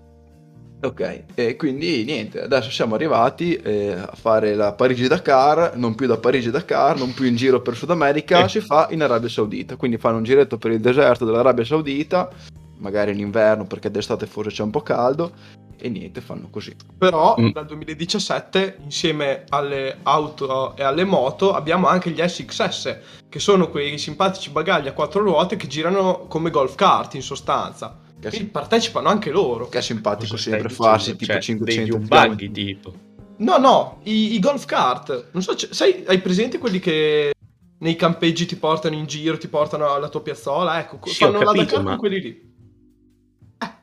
Ok, 0.84 1.24
e 1.36 1.56
quindi 1.58 2.04
niente, 2.04 2.42
adesso 2.42 2.72
siamo 2.72 2.96
arrivati 2.96 3.56
eh, 3.56 3.92
a 3.92 4.16
fare 4.16 4.56
la 4.56 4.74
Parigi-Dakar, 4.74 5.76
non 5.76 5.94
più 5.94 6.08
da 6.08 6.18
Parigi-Dakar, 6.18 6.98
non 6.98 7.14
più 7.14 7.26
in 7.26 7.36
giro 7.36 7.62
per 7.62 7.76
Sud 7.76 7.92
America, 7.92 8.46
eh. 8.46 8.50
si 8.50 8.62
fa 8.62 8.88
in 8.90 9.04
Arabia 9.04 9.30
Saudita, 9.30 9.76
quindi 9.76 9.98
fanno 9.98 10.18
un 10.18 10.24
giretto 10.24 10.58
per 10.58 10.72
il 10.72 10.80
deserto 10.80 11.24
dell'Arabia 11.24 11.64
Saudita, 11.64 12.30
magari 12.78 13.12
in 13.12 13.20
inverno 13.20 13.66
perché 13.66 13.92
d'estate 13.92 14.26
forse 14.26 14.50
c'è 14.50 14.64
un 14.64 14.72
po' 14.72 14.82
caldo 14.82 15.32
e 15.78 15.90
niente, 15.90 16.20
fanno 16.20 16.48
così. 16.50 16.76
Però 16.98 17.36
mm. 17.40 17.50
dal 17.50 17.66
2017 17.66 18.78
insieme 18.84 19.44
alle 19.50 19.98
auto 20.04 20.76
e 20.76 20.84
alle 20.84 21.04
moto 21.04 21.54
abbiamo 21.54 21.88
anche 21.88 22.10
gli 22.10 22.22
SXS, 22.26 22.98
che 23.30 23.40
sono 23.40 23.70
quei 23.70 23.98
simpatici 23.98 24.50
bagagli 24.50 24.88
a 24.88 24.94
quattro 24.94 25.22
ruote 25.22 25.56
che 25.56 25.68
girano 25.68 26.26
come 26.28 26.50
golf 26.50 26.76
kart 26.76 27.14
in 27.16 27.22
sostanza. 27.22 28.00
Che 28.22 28.30
Quindi 28.30 28.50
partecipano 28.50 29.10
anche 29.10 29.32
loro. 29.32 29.68
Che 29.68 29.80
è 29.80 29.82
simpatico 29.82 30.36
Cosa 30.36 30.50
sempre 30.50 30.70
farsi 30.70 31.16
tipo 31.16 31.32
cioè, 31.32 31.42
500 31.42 31.98
degli 31.98 32.08
buggy 32.08 32.52
tipo. 32.52 32.94
No, 33.38 33.58
no, 33.58 34.00
i, 34.04 34.36
i, 34.36 34.40
golf 34.40 34.66
kart. 34.66 35.30
Non 35.32 35.42
so, 35.42 35.56
sai, 35.58 36.04
hai 36.06 36.20
presente 36.22 36.60
quelli 36.60 36.80
che 36.80 37.34
nei 37.80 37.96
campeggi 37.96 38.46
ti 38.46 38.56
portano 38.56 38.94
in 38.94 39.08
giro, 39.08 39.40
ti 39.40 39.48
portano 39.48 39.92
alla 39.92 40.10
tua 40.10 40.22
piazzola? 40.22 40.80
Ecco, 40.80 41.00
sì, 41.06 41.24
fanno 41.24 41.40
capito, 41.40 41.56
la 41.56 41.64
Dakar 41.64 41.82
ma... 41.82 41.90
con 41.90 42.00
quelli 42.00 42.22
lì. 42.22 42.50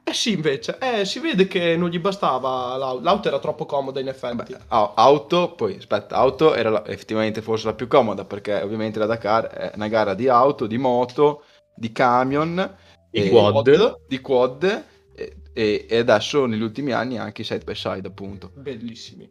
Eh 0.09 0.15
sì, 0.15 0.33
invece, 0.33 0.79
eh, 0.81 1.05
si 1.05 1.19
vede 1.19 1.47
che 1.47 1.77
non 1.77 1.91
gli 1.91 1.99
bastava 1.99 2.77
l'auto, 2.79 3.03
l'auto 3.03 3.29
era 3.29 3.39
troppo 3.39 3.67
comoda 3.67 4.01
in 4.01 4.09
effetti. 4.09 4.53
Beh, 4.55 4.59
auto, 4.69 5.53
poi 5.55 5.77
aspetta, 5.77 6.17
auto 6.17 6.55
era 6.55 6.71
la, 6.71 6.87
effettivamente 6.87 7.43
forse 7.43 7.67
la 7.67 7.75
più 7.75 7.89
comoda 7.89 8.25
perché 8.25 8.55
ovviamente 8.63 8.99
la 8.99 9.05
Dakar 9.05 9.49
è 9.49 9.73
una 9.75 9.89
gara 9.89 10.15
di 10.15 10.27
auto, 10.27 10.67
di 10.67 10.79
moto, 10.79 11.43
di 11.75 11.93
camion, 11.93 12.75
di 13.11 13.29
quad, 13.29 14.01
di 14.07 14.21
quad 14.21 14.85
e, 15.15 15.37
e, 15.53 15.87
e, 15.89 15.99
adesso 15.99 16.47
negli 16.47 16.63
ultimi 16.63 16.93
anni 16.93 17.19
anche 17.19 17.43
i 17.43 17.45
side 17.45 17.65
by 17.65 17.75
side 17.75 18.07
appunto. 18.09 18.51
Bellissimi. 18.55 19.29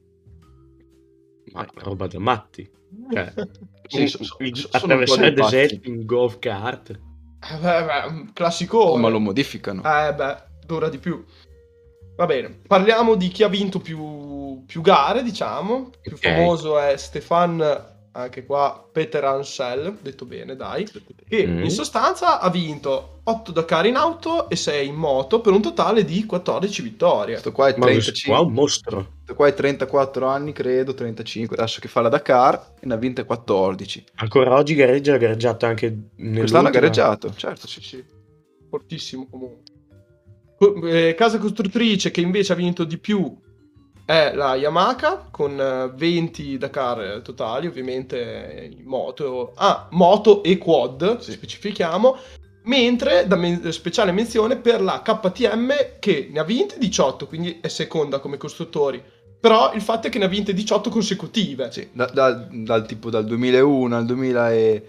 Ma 1.54 1.66
roba 1.76 2.08
da 2.08 2.20
matti. 2.20 2.70
Cioè, 3.12 3.34
Sì, 3.88 4.02
un- 4.02 4.08
so- 4.10 4.24
so- 4.24 4.36
il- 4.40 4.54
un 4.54 4.68
attraversare 4.72 5.34
pazzi. 5.34 5.56
deserti 5.56 5.90
in 5.90 6.06
golf 6.06 6.40
kart. 6.40 6.90
Eh, 6.90 7.58
beh, 7.58 7.86
beh, 7.86 8.06
un 8.10 8.34
classico. 8.34 8.80
Oh, 8.80 8.98
ma 8.98 9.08
lo 9.08 9.20
modificano. 9.20 9.82
Eh 9.82 10.14
beh, 10.14 10.44
dura 10.66 10.90
di 10.90 10.98
più. 10.98 11.24
Va 12.18 12.26
bene, 12.26 12.60
parliamo 12.68 13.14
di 13.16 13.28
chi 13.30 13.44
ha 13.44 13.48
vinto 13.48 13.80
più, 13.80 14.64
più 14.66 14.82
gare, 14.82 15.22
diciamo. 15.24 15.92
Il 15.94 16.00
più 16.02 16.14
Ok. 16.16 16.20
famoso 16.20 16.80
è 16.80 16.98
Stefan, 16.98 17.60
anche 18.18 18.46
qua 18.46 18.88
Peter 18.92 19.24
Ansel, 19.24 19.98
detto 20.02 20.26
bene, 20.26 20.56
dai. 20.56 20.88
Che 21.28 21.46
Mm. 21.48 21.64
in 21.64 21.70
sostanza 21.70 22.40
ha 22.40 22.50
vinto 22.50 23.20
8 23.24 23.52
Dakar 23.52 23.86
in 23.86 23.96
auto 23.96 24.50
e 24.50 24.56
6 24.56 24.88
in 24.88 24.96
moto 24.96 25.40
per 25.42 25.54
un 25.54 25.62
totale 25.62 26.04
di 26.04 26.26
14 26.26 26.82
vittorie. 26.82 27.34
Questo 27.34 27.52
qua 27.52 27.68
è 27.68 27.76
Ma 27.78 27.86
questo 27.86 28.12
35. 28.12 28.34
qua 28.34 28.42
è 28.44 28.48
un 28.48 28.54
mostro. 28.54 29.08
Questo 29.18 29.36
qua 29.36 29.48
è 29.48 29.54
34 29.54 30.26
anni, 30.28 30.52
credo, 30.54 30.94
35. 30.94 31.56
Adesso 31.58 31.80
che 31.80 31.88
fa 31.88 32.02
la 32.02 32.10
Dakar 32.10 32.74
e 32.80 32.86
ne 32.88 32.94
ha 32.94 32.98
vinte 32.98 33.24
14. 33.24 34.04
Ancora 34.16 34.56
oggi 34.56 34.74
gareggia, 34.76 35.14
ha 35.14 35.18
gareggiato 35.18 35.66
anche 35.66 35.88
nell'ultima. 35.88 36.40
Quest'anno 36.40 36.68
ha 36.68 36.72
gareggiato, 36.72 37.34
certo, 37.36 37.68
sì, 37.68 37.82
sì. 37.82 38.04
Fortissimo 38.70 39.28
comunque. 39.30 39.62
Co- 40.58 40.88
eh, 40.88 41.14
casa 41.16 41.38
costruttrice 41.38 42.10
che 42.10 42.22
invece 42.22 42.54
ha 42.54 42.56
vinto 42.56 42.84
di 42.84 42.98
più 42.98 43.38
è 44.08 44.32
la 44.34 44.56
Yamaha 44.56 45.28
con 45.30 45.60
eh, 45.60 45.92
20 45.94 46.58
Dakar 46.58 47.20
totali, 47.22 47.68
ovviamente 47.68 48.70
in 48.72 48.86
moto. 48.86 49.52
Ah, 49.56 49.90
moto 49.92 50.44
e 50.44 50.58
quad, 50.58 51.20
Sì. 51.20 51.34
specifichiamo. 51.34 52.16
Mentre 52.64 53.28
da 53.28 53.36
men- 53.36 53.70
speciale 53.74 54.14
menzione 54.14 54.56
per 54.56 54.82
la 54.82 55.02
KTM 55.02 55.74
che 56.00 56.30
ne 56.32 56.40
ha 56.40 56.44
vinte 56.46 56.78
18, 56.78 57.28
quindi 57.28 57.60
è 57.62 57.68
seconda 57.68 58.20
come 58.20 58.38
costruttori. 58.38 59.04
Però 59.42 59.74
il 59.74 59.82
fatto 59.82 60.08
è 60.08 60.10
che 60.10 60.20
ne 60.20 60.26
ha 60.26 60.30
vinte 60.30 60.54
18 60.54 60.90
consecutive. 60.90 61.70
Sì, 61.74 61.90
da- 61.92 62.06
da- 62.14 62.48
dal 62.50 62.86
tipo 62.86 63.10
dal 63.10 63.26
2001 63.26 63.94
al 63.94 64.06
2000 64.06 64.54
e... 64.54 64.88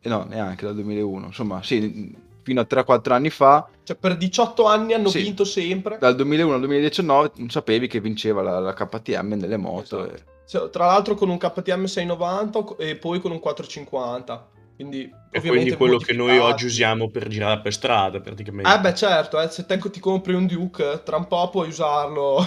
eh, 0.00 0.08
no, 0.08 0.24
neanche 0.28 0.64
dal 0.66 0.74
2001. 0.76 1.26
Insomma, 1.26 1.60
sì, 1.64 2.14
fino 2.44 2.60
a 2.60 2.66
3-4 2.68 3.12
anni 3.12 3.30
fa, 3.30 3.68
Cioè 3.84 3.96
per 3.96 4.16
18 4.16 4.64
anni 4.66 4.92
hanno 4.94 5.08
Sì. 5.08 5.22
vinto 5.22 5.44
sempre. 5.44 5.98
dal 5.98 6.14
2001 6.14 6.54
al 6.54 6.60
2019, 6.60 7.32
non 7.36 7.50
sapevi 7.50 7.88
che 7.88 8.00
vinceva 8.00 8.40
la, 8.42 8.58
la 8.60 8.72
KTM 8.74 9.34
nelle 9.34 9.56
moto. 9.56 10.04
Esatto. 10.04 10.14
e- 10.16 10.30
Cioè, 10.46 10.70
tra 10.70 10.86
l'altro 10.86 11.14
con 11.14 11.30
un 11.30 11.38
KTM 11.38 11.84
690 11.84 12.76
e 12.78 12.96
poi 12.96 13.20
con 13.20 13.30
un 13.32 13.40
450. 13.40 14.48
Quindi, 14.74 15.02
È 15.30 15.38
ovviamente 15.38 15.76
quindi 15.76 15.76
quello 15.76 15.98
che 15.98 16.12
noi 16.12 16.38
oggi 16.38 16.64
usiamo 16.66 17.08
per 17.08 17.28
girare 17.28 17.60
per 17.60 17.72
strada, 17.72 18.20
praticamente. 18.20 18.70
Eh 18.72 18.80
beh, 18.80 18.94
certo, 18.94 19.40
eh, 19.40 19.48
se 19.48 19.64
te 19.66 19.78
ti 19.78 20.00
compri 20.00 20.34
un 20.34 20.46
Duke, 20.46 21.02
tra 21.04 21.16
un 21.16 21.26
po' 21.26 21.48
puoi 21.50 21.68
usarlo. 21.68 22.44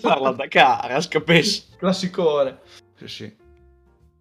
Parla 0.00 0.32
da 0.32 0.48
cara, 0.48 1.00
scapessi. 1.00 1.64
Classicone. 1.78 2.58
Sì, 2.96 3.06
sì. 3.08 3.36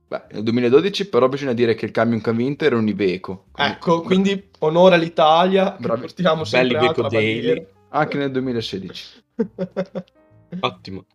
Beh, 0.09 0.21
nel 0.31 0.43
2012 0.43 1.09
però 1.09 1.27
bisogna 1.27 1.51
dire 1.53 1.75
che 1.75 1.85
il 1.85 1.91
camion 1.91 2.21
che 2.21 2.29
ha 2.29 2.33
vinto 2.33 2.63
era 2.63 2.77
un 2.77 2.87
Iveco. 2.87 3.45
Quindi- 3.51 3.71
Ecco, 3.73 4.01
quindi 4.01 4.49
onore 4.59 4.95
all'Italia, 4.95 5.73
che 5.75 5.81
Bravi. 5.81 6.01
portiamo 6.01 6.43
sempre 6.45 6.77
Belli 6.77 6.87
Veco 6.87 7.01
bandiera. 7.01 7.61
Anche 7.89 8.17
nel 8.17 8.31
2016. 8.31 9.23
Ottimo. 10.61 11.05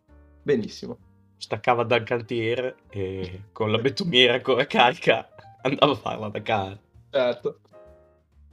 Benissimo. 0.43 0.97
Staccava 1.37 1.83
dal 1.83 2.03
cantiere 2.03 2.75
e 2.89 3.45
con 3.51 3.71
la 3.71 3.77
betumiera 3.79 4.33
ancora 4.35 4.65
carica 4.65 5.27
andava 5.63 5.91
a 5.93 5.95
farla 5.95 6.29
da 6.29 6.41
cara. 6.41 6.77
Certo. 7.09 7.59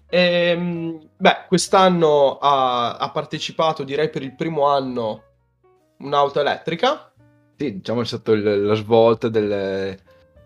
Ehm, 0.09 1.09
beh, 1.17 1.45
quest'anno 1.49 2.39
ha, 2.39 2.97
ha 2.97 3.11
partecipato, 3.11 3.85
direi 3.85 4.11
per 4.11 4.23
il 4.23 4.35
primo 4.35 4.67
anno, 4.67 5.23
un'auto 5.99 6.41
elettrica. 6.41 7.13
Sì, 7.57 7.77
diciamo 7.77 8.01
è 8.01 8.05
stata 8.05 8.35
la 8.35 8.75
svolta 8.75 9.29
delle- 9.29 9.99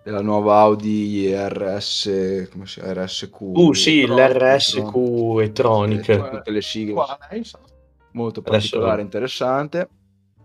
della 0.05 0.21
nuova 0.21 0.59
Audi 0.59 1.35
RS, 1.35 2.49
come 2.53 2.67
si 2.67 2.81
RSQ. 2.83 3.37
Uh 3.41 3.73
sì, 3.73 4.07
l'RSQ 4.07 4.95
Electronic. 5.39 6.09
Eh, 6.11 6.31
tutte 6.31 6.51
le 6.51 6.61
sigle 6.61 6.93
Qua, 6.93 7.19
insomma. 7.33 7.65
molto 8.13 8.41
Adesso- 8.41 8.53
particolare, 8.53 9.01
interessante, 9.01 9.89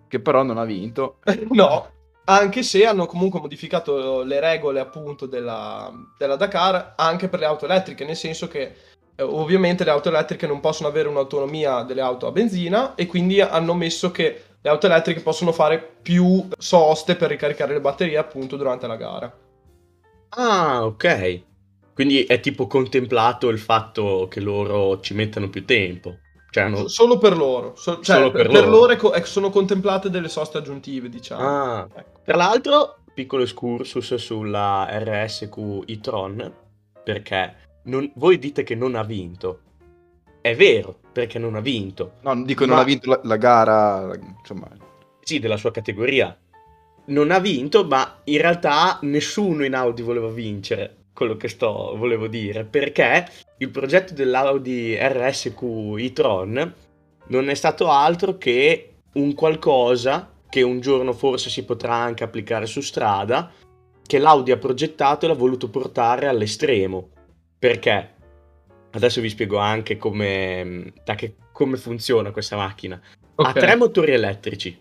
che 0.07 0.21
però 0.21 0.43
non 0.43 0.57
ha 0.57 0.63
vinto. 0.65 1.17
No, 1.51 1.87
anche 2.23 2.63
se 2.63 2.85
hanno 2.85 3.05
comunque 3.05 3.41
modificato 3.41 4.23
le 4.23 4.39
regole 4.39 4.79
appunto 4.79 5.25
della, 5.25 5.91
della 6.17 6.37
Dakar 6.37 6.93
anche 6.95 7.27
per 7.27 7.39
le 7.39 7.45
auto 7.45 7.65
elettriche, 7.65 8.05
nel 8.05 8.15
senso 8.15 8.47
che 8.47 8.75
eh, 9.15 9.23
ovviamente 9.23 9.83
le 9.83 9.89
auto 9.89 10.07
elettriche 10.07 10.47
non 10.47 10.61
possono 10.61 10.87
avere 10.87 11.09
un'autonomia 11.09 11.81
delle 11.83 12.01
auto 12.01 12.27
a 12.27 12.31
benzina 12.31 12.95
e 12.95 13.07
quindi 13.07 13.41
hanno 13.41 13.73
messo 13.73 14.11
che 14.11 14.43
le 14.61 14.69
auto 14.69 14.85
elettriche 14.85 15.21
possono 15.21 15.51
fare 15.51 15.79
più 16.01 16.47
soste 16.57 17.15
per 17.15 17.29
ricaricare 17.29 17.73
le 17.73 17.81
batterie 17.81 18.17
appunto 18.17 18.55
durante 18.55 18.87
la 18.87 18.95
gara. 18.95 19.37
Ah, 20.29 20.85
ok. 20.85 21.43
Quindi 21.93 22.23
è 22.23 22.39
tipo 22.39 22.67
contemplato 22.67 23.49
il 23.49 23.59
fatto 23.59 24.27
che 24.29 24.39
loro 24.39 24.99
ci 25.01 25.13
mettano 25.13 25.49
più 25.49 25.65
tempo. 25.65 26.17
Cioè 26.51 26.63
hanno... 26.63 26.87
Solo 26.87 27.17
per 27.17 27.35
loro, 27.37 27.75
so- 27.75 27.99
cioè, 28.01 28.15
Solo 28.17 28.31
per 28.31 28.47
per, 28.47 28.61
loro. 28.65 28.69
loro, 28.69 28.91
ecco, 28.93 29.25
sono 29.25 29.49
contemplate 29.49 30.09
delle 30.09 30.29
soste 30.29 30.57
aggiuntive, 30.57 31.09
diciamo. 31.09 31.47
Ah, 31.47 31.87
Ecco. 31.93 32.19
Tra 32.23 32.35
l'altro, 32.37 32.99
piccolo 33.13 33.43
excursus 33.43 34.15
sulla 34.15 34.87
RSQ 34.89 35.83
e-tron, 35.85 36.53
perché 37.03 37.55
non- 37.83 38.11
voi 38.15 38.39
dite 38.39 38.63
che 38.63 38.73
non 38.75 38.95
ha 38.95 39.03
vinto. 39.03 39.59
È 40.41 40.55
vero, 40.55 40.99
perché 41.11 41.37
non 41.37 41.55
ha 41.55 41.59
vinto. 41.59 42.13
No, 42.21 42.41
dico 42.43 42.65
non 42.65 42.75
Ma- 42.77 42.81
ha 42.81 42.85
vinto 42.85 43.09
la, 43.09 43.19
la 43.23 43.35
gara, 43.35 44.11
insomma, 44.39 44.67
Sì, 45.21 45.37
della 45.39 45.57
sua 45.57 45.69
categoria. 45.71 46.35
Non 47.09 47.31
ha 47.31 47.39
vinto, 47.39 47.85
ma 47.85 48.21
in 48.25 48.37
realtà 48.39 48.99
nessuno 49.01 49.65
in 49.65 49.73
Audi 49.73 50.01
voleva 50.03 50.29
vincere, 50.29 50.95
quello 51.13 51.37
che 51.37 51.47
sto 51.47 51.95
volevo 51.97 52.27
dire, 52.27 52.65
perché 52.65 53.27
il 53.57 53.69
progetto 53.69 54.13
dell'Audi 54.13 54.95
RSQ 54.95 55.95
e-tron 55.97 56.73
non 57.27 57.49
è 57.49 57.53
stato 57.55 57.89
altro 57.89 58.37
che 58.37 58.93
un 59.13 59.33
qualcosa 59.33 60.31
che 60.49 60.61
un 60.61 60.79
giorno 60.79 61.13
forse 61.13 61.49
si 61.49 61.63
potrà 61.65 61.93
anche 61.93 62.23
applicare 62.23 62.65
su 62.67 62.81
strada, 62.81 63.51
che 64.05 64.17
l'Audi 64.19 64.51
ha 64.51 64.57
progettato 64.57 65.25
e 65.25 65.29
l'ha 65.29 65.35
voluto 65.35 65.69
portare 65.69 66.27
all'estremo. 66.27 67.09
Perché? 67.57 68.13
Adesso 68.91 69.21
vi 69.21 69.29
spiego 69.29 69.57
anche 69.57 69.97
come, 69.97 70.93
da 71.03 71.13
che- 71.15 71.35
come 71.51 71.77
funziona 71.77 72.31
questa 72.31 72.55
macchina. 72.55 72.99
Ha 73.35 73.53
tre 73.53 73.75
motori 73.75 74.11
elettrici, 74.13 74.79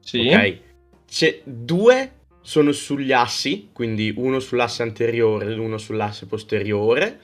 Sì. 0.00 0.28
ok? 0.28 0.58
C'è 1.06 1.40
due 1.44 2.12
sono 2.40 2.70
sugli 2.72 3.12
assi, 3.12 3.70
quindi 3.72 4.12
uno 4.16 4.38
sull'asse 4.38 4.82
anteriore 4.82 5.52
e 5.52 5.58
uno 5.58 5.78
sull'asse 5.78 6.26
posteriore, 6.26 7.20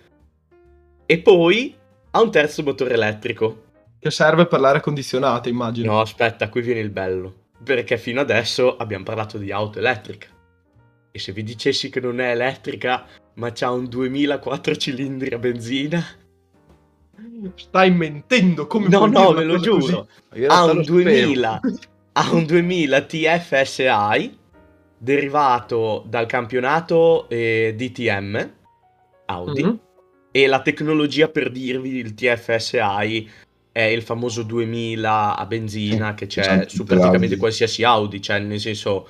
e 1.07 1.19
poi 1.19 1.75
ha 2.11 2.21
un 2.21 2.31
terzo 2.31 2.63
motore 2.63 2.95
elettrico. 2.95 3.65
Che 3.99 4.11
serve 4.11 4.47
per 4.47 4.61
l'aria 4.61 4.81
condizionata, 4.81 5.49
immagino. 5.49 5.93
No, 5.93 6.01
aspetta, 6.01 6.49
qui 6.49 6.61
viene 6.63 6.81
il 6.81 6.91
bello. 6.91 7.35
Perché 7.63 7.99
fino 7.99 8.21
adesso 8.21 8.77
abbiamo 8.77 9.05
parlato 9.05 9.39
di 9.39 9.53
auto 9.53 9.79
elettrica. 9.79 10.27
E 11.13 11.19
se 11.19 11.33
vi 11.33 11.43
dicessi 11.45 11.89
che 11.89 12.01
non 12.01 12.19
è 12.21 12.31
elettrica, 12.31 13.07
ma 13.35 13.53
c'ha 13.53 13.71
un 13.71 13.89
2004 13.89 14.75
cilindri 14.77 15.35
a 15.35 15.39
benzina? 15.39 16.05
Stai 17.55 17.91
mentendo 17.93 18.67
come 18.67 18.89
No, 18.89 18.99
puoi 18.99 19.11
no, 19.11 19.33
ve 19.33 19.45
lo 19.45 19.59
giuro. 19.59 20.09
Ha 20.31 20.65
un 20.65 20.77
lo 20.79 20.83
sapevo. 20.83 21.03
2000, 21.03 21.61
ha 22.13 22.33
un 22.33 22.45
2000 22.45 23.03
TFSI 23.03 24.39
derivato 24.99 26.05
dal 26.07 26.27
campionato 26.27 27.29
eh, 27.29 27.75
DTM 27.77 28.51
Audi 29.27 29.63
Mhm. 29.65 29.79
e 30.31 30.47
la 30.47 30.61
tecnologia 30.63 31.29
per 31.29 31.51
dirvi 31.51 31.97
il 31.97 32.15
TFSI 32.15 33.31
è 33.73 33.83
il 33.83 34.03
famoso 34.03 34.43
2000 34.43 35.37
a 35.37 35.47
benzina 35.47 36.15
che 36.15 36.27
c'è 36.27 36.43
sono 36.43 36.69
su 36.69 36.85
praticamente 36.85 37.37
qualsiasi 37.39 37.83
Audi, 37.85 38.21
cioè 38.21 38.39
nel 38.41 38.61
senso 38.61 39.09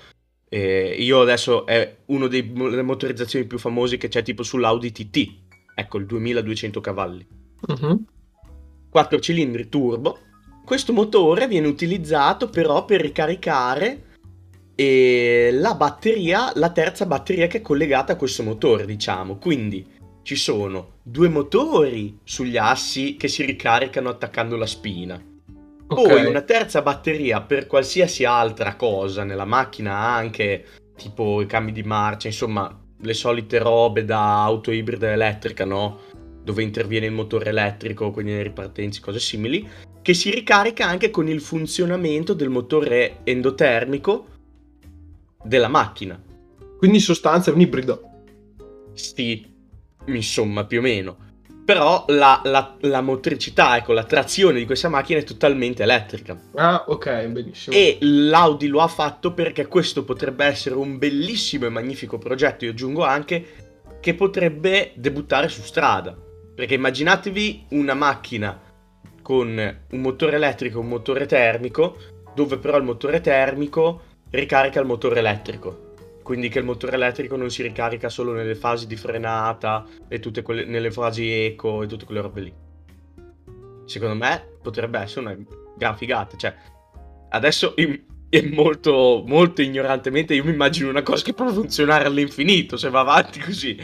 eh, 0.48 0.94
io 0.98 1.20
adesso 1.22 1.66
è 1.66 1.96
una 2.06 2.28
delle 2.28 2.82
motorizzazioni 2.82 3.46
più 3.46 3.58
famose 3.58 3.96
che 3.96 4.08
c'è 4.08 4.22
tipo 4.22 4.42
sull'Audi 4.42 4.92
TT, 4.92 5.34
ecco 5.74 5.98
il 5.98 6.06
2200 6.06 6.80
cavalli. 6.80 7.26
Mhm. 7.66 8.04
4 8.90 9.18
cilindri 9.20 9.68
turbo. 9.68 10.18
Questo 10.64 10.92
motore 10.92 11.48
viene 11.48 11.66
utilizzato 11.66 12.48
però 12.48 12.84
per 12.84 13.00
ricaricare 13.00 14.10
eh, 14.74 15.50
la 15.52 15.74
batteria, 15.74 16.52
la 16.54 16.70
terza 16.70 17.04
batteria 17.04 17.46
che 17.46 17.58
è 17.58 17.62
collegata 17.62 18.12
a 18.12 18.16
questo 18.16 18.42
motore, 18.42 18.86
diciamo. 18.86 19.36
Quindi 19.36 19.86
ci 20.22 20.36
sono 20.36 20.98
due 21.02 21.28
motori 21.28 22.18
sugli 22.22 22.56
assi 22.56 23.16
che 23.16 23.28
si 23.28 23.44
ricaricano 23.44 24.08
attaccando 24.08 24.56
la 24.56 24.66
spina. 24.66 25.20
Poi 25.86 26.22
Ok. 26.22 26.28
una 26.28 26.40
terza 26.42 26.80
batteria 26.80 27.42
per 27.42 27.66
qualsiasi 27.66 28.24
altra 28.24 28.76
cosa 28.76 29.24
nella 29.24 29.44
macchina, 29.44 29.94
anche 29.94 30.64
tipo 30.96 31.42
i 31.42 31.46
cambi 31.46 31.72
di 31.72 31.82
marcia, 31.82 32.28
insomma, 32.28 32.74
le 32.98 33.14
solite 33.14 33.58
robe 33.58 34.04
da 34.04 34.42
auto 34.42 34.70
ibrida 34.70 35.10
elettrica, 35.10 35.64
no? 35.64 35.98
Dove 36.42 36.62
interviene 36.62 37.06
il 37.06 37.12
motore 37.12 37.50
elettrico, 37.50 38.10
quindi 38.10 38.32
le 38.32 38.42
ripartenze, 38.42 39.00
cose 39.00 39.18
simili, 39.18 39.68
che 40.02 40.14
si 40.14 40.30
ricarica 40.30 40.86
anche 40.86 41.10
con 41.10 41.28
il 41.28 41.40
funzionamento 41.40 42.34
del 42.34 42.48
motore 42.48 43.20
endotermico 43.22 44.26
della 45.42 45.68
macchina. 45.68 46.20
Quindi 46.76 46.98
in 46.98 47.02
sostanza 47.02 47.50
è 47.50 47.54
un 47.54 47.60
ibrido. 47.60 48.10
Sì, 48.92 49.46
insomma, 50.06 50.64
più 50.64 50.80
o 50.80 50.82
meno. 50.82 51.16
Però 51.64 52.04
la, 52.08 52.40
la- 52.44 52.76
la 52.80 53.00
motricità, 53.00 53.76
ecco, 53.76 53.92
la 53.92 54.02
trazione 54.02 54.58
di 54.58 54.66
questa 54.66 54.88
macchina 54.88 55.20
è 55.20 55.24
totalmente 55.24 55.84
elettrica. 55.84 56.36
Ah, 56.56 56.84
ok, 56.88 57.26
benissimo. 57.26 57.76
E 57.76 57.98
l'Audi 58.00 58.66
lo 58.66 58.80
ha 58.80 58.88
fatto 58.88 59.32
perché 59.32 59.68
questo 59.68 60.02
potrebbe 60.04 60.44
essere 60.44 60.74
un 60.74 60.98
bellissimo 60.98 61.66
e 61.66 61.70
magnifico 61.70 62.18
progetto, 62.18 62.64
io 62.64 62.72
aggiungo 62.72 63.04
anche, 63.04 63.46
che 64.00 64.14
potrebbe 64.14 64.90
debuttare 64.96 65.48
su 65.48 65.62
strada. 65.62 66.18
Perché 66.54 66.74
immaginatevi 66.74 67.66
una 67.70 67.94
macchina 67.94 68.60
con 69.32 69.76
un 69.88 70.00
motore 70.02 70.36
elettrico 70.36 70.76
e 70.76 70.82
un 70.82 70.88
motore 70.88 71.24
termico, 71.24 71.96
dove 72.34 72.58
però 72.58 72.76
il 72.76 72.82
motore 72.82 73.22
termico 73.22 74.02
ricarica 74.28 74.78
il 74.78 74.84
motore 74.84 75.20
elettrico. 75.20 75.94
Quindi 76.22 76.50
che 76.50 76.58
il 76.58 76.66
motore 76.66 76.96
elettrico 76.96 77.36
non 77.36 77.48
si 77.48 77.62
ricarica 77.62 78.10
solo 78.10 78.32
nelle 78.32 78.54
fasi 78.54 78.86
di 78.86 78.94
frenata 78.94 79.86
e 80.06 80.20
tutte 80.20 80.42
quelle 80.42 80.66
nelle 80.66 80.90
fasi 80.90 81.30
eco 81.30 81.82
e 81.82 81.86
tutte 81.86 82.04
quelle 82.04 82.20
robe 82.20 82.40
lì. 82.42 82.52
Secondo 83.86 84.16
me 84.16 84.48
potrebbe 84.60 84.98
essere 84.98 85.20
una 85.22 85.36
gran 85.78 85.96
figata. 85.96 86.36
Cioè, 86.36 86.54
adesso 87.30 87.74
è 87.74 88.42
molto, 88.52 89.24
molto 89.26 89.62
ignorantemente 89.62 90.34
io 90.34 90.44
mi 90.44 90.52
immagino 90.52 90.90
una 90.90 91.02
cosa 91.02 91.24
che 91.24 91.32
può 91.32 91.50
funzionare 91.50 92.04
all'infinito 92.04 92.76
se 92.76 92.90
va 92.90 93.00
avanti 93.00 93.40
così. 93.40 93.78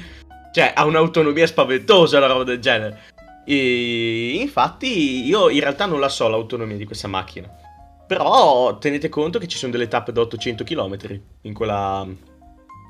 Cioè, 0.53 0.73
ha 0.77 0.85
un'autonomia 0.85 1.47
spaventosa 1.47 2.19
una 2.19 2.27
roba 2.27 2.45
del 2.45 2.59
genere. 2.59 3.17
E 3.51 4.37
infatti 4.41 5.27
io 5.27 5.49
in 5.49 5.61
realtà 5.61 5.87
non 5.87 6.01
la 6.01 6.11
so 6.11 6.29
l'autonomia 6.29 6.77
di 6.77 6.85
questa 6.85 7.09
macchina. 7.09 7.49
Però 8.07 8.77
tenete 8.79 9.09
conto 9.09 9.39
che 9.39 9.49
ci 9.49 9.57
sono 9.57 9.73
delle 9.73 9.89
tappe 9.89 10.13
da 10.13 10.21
800 10.21 10.65
km 10.65 10.97
in 11.43 11.55
quella 11.55 12.07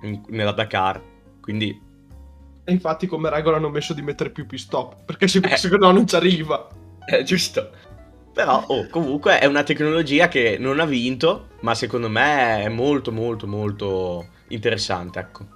in- 0.03 0.23
nella 0.29 0.51
Dakar. 0.53 1.01
Quindi 1.41 1.81
E 2.65 2.73
infatti 2.73 3.07
come 3.07 3.31
regola 3.31 3.57
hanno 3.57 3.71
messo 3.71 3.95
di 3.95 4.03
mettere 4.03 4.31
più 4.31 4.47
pit 4.47 4.59
stop, 4.59 5.05
perché 5.05 5.29
se, 5.29 5.39
Eh. 5.43 5.57
se 5.57 5.69
no 5.69 5.91
non 5.93 6.07
ci 6.07 6.17
arriva. 6.17 6.69
è 7.07 7.23
giusto. 7.23 7.71
Però 8.35 8.63
oh, 8.67 8.89
comunque 8.89 9.39
è 9.39 9.47
una 9.47 9.63
tecnologia 9.63 10.29
che 10.29 10.57
non 10.59 10.79
ha 10.81 10.85
vinto, 10.85 11.51
ma 11.61 11.75
secondo 11.75 12.09
me 12.09 12.63
è 12.65 12.69
molto 12.69 13.11
molto 13.13 13.47
molto 13.47 14.27
interessante, 14.49 15.19
ecco. 15.21 15.47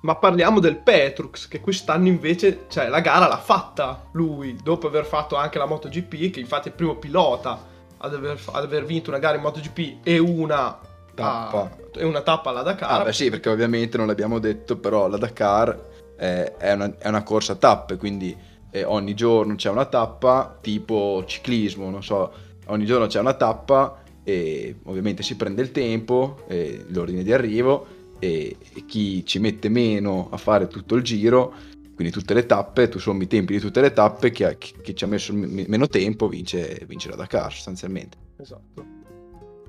Ma 0.00 0.14
parliamo 0.14 0.60
del 0.60 0.76
Petrux, 0.76 1.48
che 1.48 1.60
quest'anno 1.60 2.06
invece, 2.06 2.66
cioè, 2.68 2.88
la 2.88 3.00
gara 3.00 3.26
l'ha 3.26 3.38
fatta 3.38 4.06
lui, 4.12 4.56
dopo 4.62 4.86
aver 4.86 5.04
fatto 5.04 5.34
anche 5.34 5.58
la 5.58 5.66
MotoGP, 5.66 6.30
che 6.30 6.40
infatti 6.40 6.68
è 6.68 6.70
il 6.70 6.76
primo 6.76 6.96
pilota 6.96 7.66
ad 7.98 8.14
aver, 8.14 8.38
ad 8.52 8.62
aver 8.62 8.84
vinto 8.84 9.10
una 9.10 9.18
gara 9.18 9.36
in 9.36 9.42
MotoGP 9.42 9.98
e 10.04 10.18
una 10.18 10.78
Tappa. 11.14 11.60
a- 11.62 11.70
e 11.96 12.04
una 12.04 12.20
tappa 12.20 12.50
alla 12.50 12.62
Dakar. 12.62 13.00
Ah, 13.00 13.04
beh 13.04 13.12
sì, 13.12 13.28
perché 13.28 13.48
ovviamente 13.48 13.96
non 13.96 14.06
l'abbiamo 14.06 14.38
detto, 14.38 14.76
però 14.76 15.08
la 15.08 15.16
Dakar 15.16 15.86
eh, 16.16 16.56
è, 16.56 16.72
una, 16.72 16.94
è 16.96 17.08
una 17.08 17.24
corsa 17.24 17.54
a 17.54 17.56
tappe, 17.56 17.96
quindi 17.96 18.36
eh, 18.70 18.84
ogni 18.84 19.14
giorno 19.14 19.56
c'è 19.56 19.68
una 19.68 19.86
tappa, 19.86 20.56
tipo 20.60 21.24
ciclismo, 21.26 21.90
non 21.90 22.04
so, 22.04 22.32
ogni 22.66 22.84
giorno 22.84 23.06
c'è 23.06 23.18
una 23.18 23.34
tappa 23.34 24.02
e 24.22 24.76
ovviamente 24.84 25.24
si 25.24 25.34
prende 25.36 25.60
il 25.62 25.72
tempo, 25.72 26.44
eh, 26.46 26.84
l'ordine 26.88 27.24
di 27.24 27.32
arrivo 27.32 27.96
e, 28.18 28.56
chi 28.86 29.24
ci 29.24 29.38
mette 29.38 29.68
meno 29.68 30.28
a 30.30 30.36
fare 30.36 30.66
tutto 30.68 30.94
il 30.94 31.02
giro, 31.02 31.54
quindi 31.94 32.12
tutte 32.12 32.34
le 32.34 32.46
tappe, 32.46 32.88
tu 32.88 32.98
sommi 32.98 33.24
i 33.24 33.26
tempi 33.26 33.54
di 33.54 33.60
tutte 33.60 33.80
le 33.80 33.92
tappe, 33.92 34.30
chi, 34.30 34.44
ha- 34.44 34.52
chi- 34.52 34.74
chi 34.82 34.94
ci 34.94 35.04
ha 35.04 35.08
messo 35.08 35.32
m- 35.32 35.64
meno 35.66 35.88
tempo 35.88 36.28
vince, 36.28 36.84
vince 36.86 37.08
la 37.08 37.16
Dakar 37.16 37.52
sostanzialmente. 37.52 38.16
Esatto. 38.36 38.86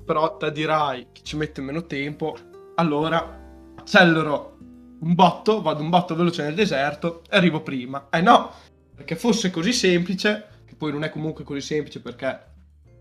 Però 0.04 0.36
te 0.36 0.52
dirai 0.52 1.08
che 1.12 1.22
ci 1.22 1.36
mette 1.36 1.60
meno 1.60 1.86
tempo, 1.86 2.36
allora 2.76 3.38
accelero 3.76 4.58
un 5.00 5.14
botto, 5.14 5.62
vado 5.62 5.82
un 5.82 5.88
botto 5.88 6.14
veloce 6.14 6.42
nel 6.42 6.54
deserto 6.54 7.22
e 7.28 7.36
arrivo 7.36 7.62
prima. 7.62 8.08
Eh 8.10 8.20
no, 8.20 8.52
perché 8.94 9.16
fosse 9.16 9.50
così 9.50 9.72
semplice, 9.72 10.62
che 10.66 10.74
poi 10.76 10.92
non 10.92 11.04
è 11.04 11.10
comunque 11.10 11.42
così 11.42 11.60
semplice 11.60 12.00
perché, 12.00 12.38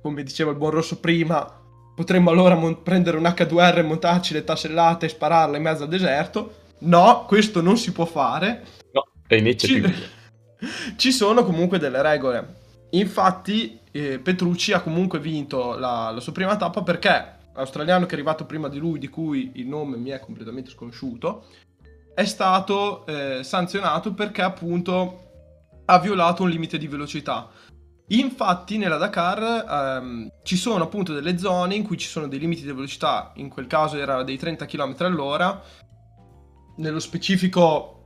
come 0.01 0.23
diceva 0.23 0.51
il 0.51 0.57
buon 0.57 0.71
rosso 0.71 0.99
prima, 0.99 1.58
potremmo 1.99 2.29
allora 2.29 2.55
mon- 2.55 2.81
prendere 2.81 3.17
un 3.17 3.23
H2R, 3.23 3.85
montarci 3.85 4.31
le 4.31 4.45
tassellate 4.45 5.05
e 5.05 5.09
spararle 5.09 5.57
in 5.57 5.63
mezzo 5.63 5.83
al 5.83 5.89
deserto. 5.89 6.53
No, 6.79 7.25
questo 7.27 7.59
non 7.59 7.75
si 7.75 7.91
può 7.91 8.05
fare. 8.05 8.63
No, 8.93 9.05
e 9.27 9.37
invece 9.37 9.67
Ci, 9.67 9.93
ci 10.95 11.11
sono 11.11 11.43
comunque 11.43 11.77
delle 11.77 12.01
regole. 12.01 12.55
Infatti, 12.91 13.81
eh, 13.91 14.17
Petrucci 14.17 14.71
ha 14.71 14.79
comunque 14.79 15.19
vinto 15.19 15.77
la, 15.77 16.11
la 16.11 16.21
sua 16.21 16.31
prima 16.31 16.55
tappa 16.55 16.83
perché 16.83 17.37
l'australiano 17.53 18.05
che 18.05 18.11
è 18.11 18.13
arrivato 18.13 18.45
prima 18.45 18.69
di 18.69 18.77
lui, 18.77 18.97
di 18.97 19.09
cui 19.09 19.51
il 19.55 19.67
nome 19.67 19.97
mi 19.97 20.11
è 20.11 20.21
completamente 20.21 20.69
sconosciuto, 20.69 21.47
è 22.15 22.23
stato 22.23 23.05
eh, 23.07 23.43
sanzionato 23.43 24.13
perché 24.13 24.41
appunto 24.41 25.27
ha 25.83 25.99
violato 25.99 26.43
un 26.43 26.49
limite 26.49 26.77
di 26.77 26.87
velocità. 26.87 27.49
Infatti 28.11 28.77
nella 28.77 28.97
Dakar 28.97 29.99
ehm, 30.01 30.31
ci 30.43 30.57
sono 30.57 30.83
appunto 30.83 31.13
delle 31.13 31.37
zone 31.37 31.75
in 31.75 31.83
cui 31.83 31.97
ci 31.97 32.07
sono 32.07 32.27
dei 32.27 32.39
limiti 32.39 32.63
di 32.63 32.71
velocità, 32.71 33.31
in 33.35 33.49
quel 33.49 33.67
caso 33.67 33.97
era 33.97 34.23
dei 34.23 34.37
30 34.37 34.65
km 34.65 34.95
all'ora, 34.99 35.61
nello 36.77 36.99
specifico 36.99 37.99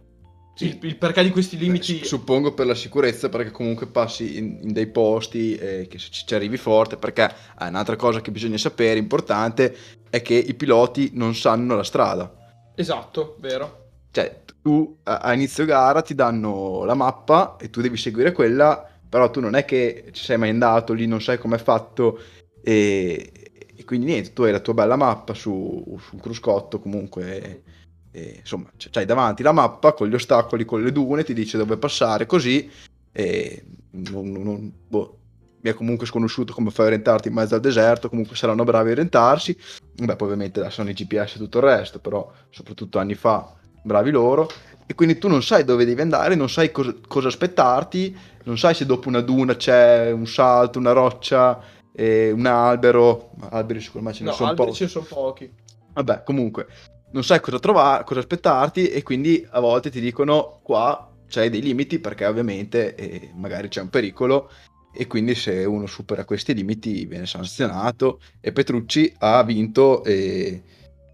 il, 0.59 0.77
il 0.81 0.97
perché 0.97 1.23
di 1.23 1.31
questi 1.31 1.57
limiti... 1.57 2.01
Eh, 2.01 2.05
suppongo 2.05 2.53
per 2.53 2.67
la 2.67 2.75
sicurezza, 2.75 3.29
perché 3.29 3.51
comunque 3.51 3.87
passi 3.87 4.37
in, 4.37 4.59
in 4.61 4.73
dei 4.73 4.87
posti 4.87 5.55
eh, 5.55 5.87
che 5.89 5.97
ci, 5.97 6.11
ci 6.11 6.35
arrivi 6.35 6.57
forte, 6.57 6.97
perché 6.97 7.33
ah, 7.55 7.67
un'altra 7.67 7.95
cosa 7.95 8.21
che 8.21 8.31
bisogna 8.31 8.57
sapere, 8.57 8.99
importante, 8.99 9.75
è 10.09 10.21
che 10.21 10.35
i 10.35 10.53
piloti 10.53 11.11
non 11.13 11.33
sanno 11.33 11.75
la 11.75 11.83
strada. 11.83 12.31
Esatto, 12.75 13.37
vero. 13.39 13.81
Cioè, 14.11 14.41
tu 14.61 14.99
a, 15.03 15.17
a 15.17 15.33
inizio 15.33 15.65
gara 15.65 16.01
ti 16.03 16.13
danno 16.13 16.83
la 16.83 16.93
mappa 16.93 17.55
e 17.59 17.69
tu 17.71 17.81
devi 17.81 17.97
seguire 17.97 18.31
quella, 18.31 18.92
però 19.13 19.30
tu 19.30 19.39
non 19.39 19.54
è 19.54 19.63
che 19.63 20.06
ci 20.12 20.23
sei 20.23 20.38
mai 20.39 20.49
andato 20.49 20.93
lì, 20.93 21.06
non 21.06 21.21
sai 21.21 21.38
com'è 21.38 21.60
fatto 21.60 22.19
e, 22.63 23.32
e 23.76 23.84
quindi 23.86 24.08
niente, 24.08 24.34
tu 24.34 24.41
hai 24.41 24.52
la 24.52 24.60
tua 24.60 24.73
bella 24.73 24.95
mappa 24.95 25.36
su, 25.36 25.95
sul 25.99 26.19
cruscotto 26.19 26.80
comunque... 26.80 27.63
e- 28.10 28.38
insomma, 28.39 28.71
c'hai 28.76 29.06
davanti 29.06 29.43
la 29.43 29.52
mappa 29.52 29.93
con 29.93 30.08
gli 30.08 30.15
ostacoli, 30.15 30.65
con 30.65 30.82
le 30.82 30.91
dune, 30.91 31.23
ti 31.23 31.34
dice 31.36 31.58
dove 31.60 31.78
passare, 31.78 32.26
così 32.26 32.67
e 33.12 33.63
non- 33.91 34.32
non- 34.32 34.73
boh, 34.88 35.19
mi 35.62 35.69
è 35.69 35.73
comunque 35.76 36.08
sconosciuto 36.08 36.52
come 36.54 36.71
fai 36.71 36.86
a 36.86 36.88
orientarti 36.89 37.28
in 37.28 37.36
mezzo 37.36 37.54
al 37.56 37.62
deserto, 37.62 38.10
comunque 38.10 38.36
saranno 38.36 38.63
bravi 38.63 38.89
a 38.89 38.91
orientarsi. 38.93 39.56
Beh, 39.93 40.15
poi 40.15 40.28
ovviamente 40.28 40.60
adesso 40.60 40.82
hanno 40.82 40.89
i 40.89 40.93
GPS 40.93 41.36
e 41.36 41.38
tutto 41.38 41.60
il 41.60 41.65
resto, 41.65 41.99
però 41.99 42.32
soprattutto 42.49 42.97
anni 42.97 43.13
fa 43.15 43.54
bravi 43.82 44.10
loro. 44.12 44.49
E 44.85 44.95
quindi 44.95 45.17
tu 45.17 45.27
non 45.27 45.41
sai 45.43 45.63
dove 45.63 45.85
devi 45.85 46.01
andare, 46.01 46.35
non 46.35 46.49
sai 46.49 46.71
cosa, 46.71 46.93
cosa 47.07 47.27
aspettarti, 47.29 48.15
non 48.43 48.57
sai 48.57 48.73
se 48.73 48.85
dopo 48.85 49.07
una 49.07 49.21
duna 49.21 49.55
c'è 49.55 50.11
un 50.11 50.27
salto, 50.27 50.79
una 50.79 50.91
roccia, 50.91 51.59
eh, 51.93 52.31
un 52.31 52.45
albero. 52.45 53.31
Alberi 53.49 53.85
me 53.99 54.13
ce 54.13 54.23
ne 54.23 54.29
No, 54.29 54.35
sono 54.35 54.49
alberi 54.49 54.67
pochi. 54.67 54.77
ce 54.77 54.83
ne 54.85 54.89
sono 54.89 55.05
pochi. 55.05 55.51
Vabbè, 55.93 56.23
comunque, 56.23 56.67
non 57.11 57.23
sai 57.23 57.39
cosa 57.39 57.59
trovare, 57.59 58.03
cosa 58.03 58.19
aspettarti 58.19 58.87
e 58.89 59.03
quindi 59.03 59.45
a 59.51 59.59
volte 59.59 59.89
ti 59.89 59.99
dicono 60.01 60.59
qua 60.63 61.09
c'hai 61.27 61.49
dei 61.49 61.61
limiti 61.61 61.99
perché 61.99 62.25
ovviamente 62.25 62.95
eh, 62.95 63.31
magari 63.35 63.67
c'è 63.67 63.81
un 63.81 63.89
pericolo 63.89 64.49
e 64.95 65.07
quindi 65.07 65.33
se 65.35 65.63
uno 65.65 65.87
supera 65.87 66.25
questi 66.25 66.53
limiti 66.53 67.05
viene 67.05 67.25
sanzionato 67.25 68.19
e 68.39 68.51
Petrucci 68.51 69.11
ha 69.19 69.43
vinto 69.43 70.03
eh, 70.03 70.61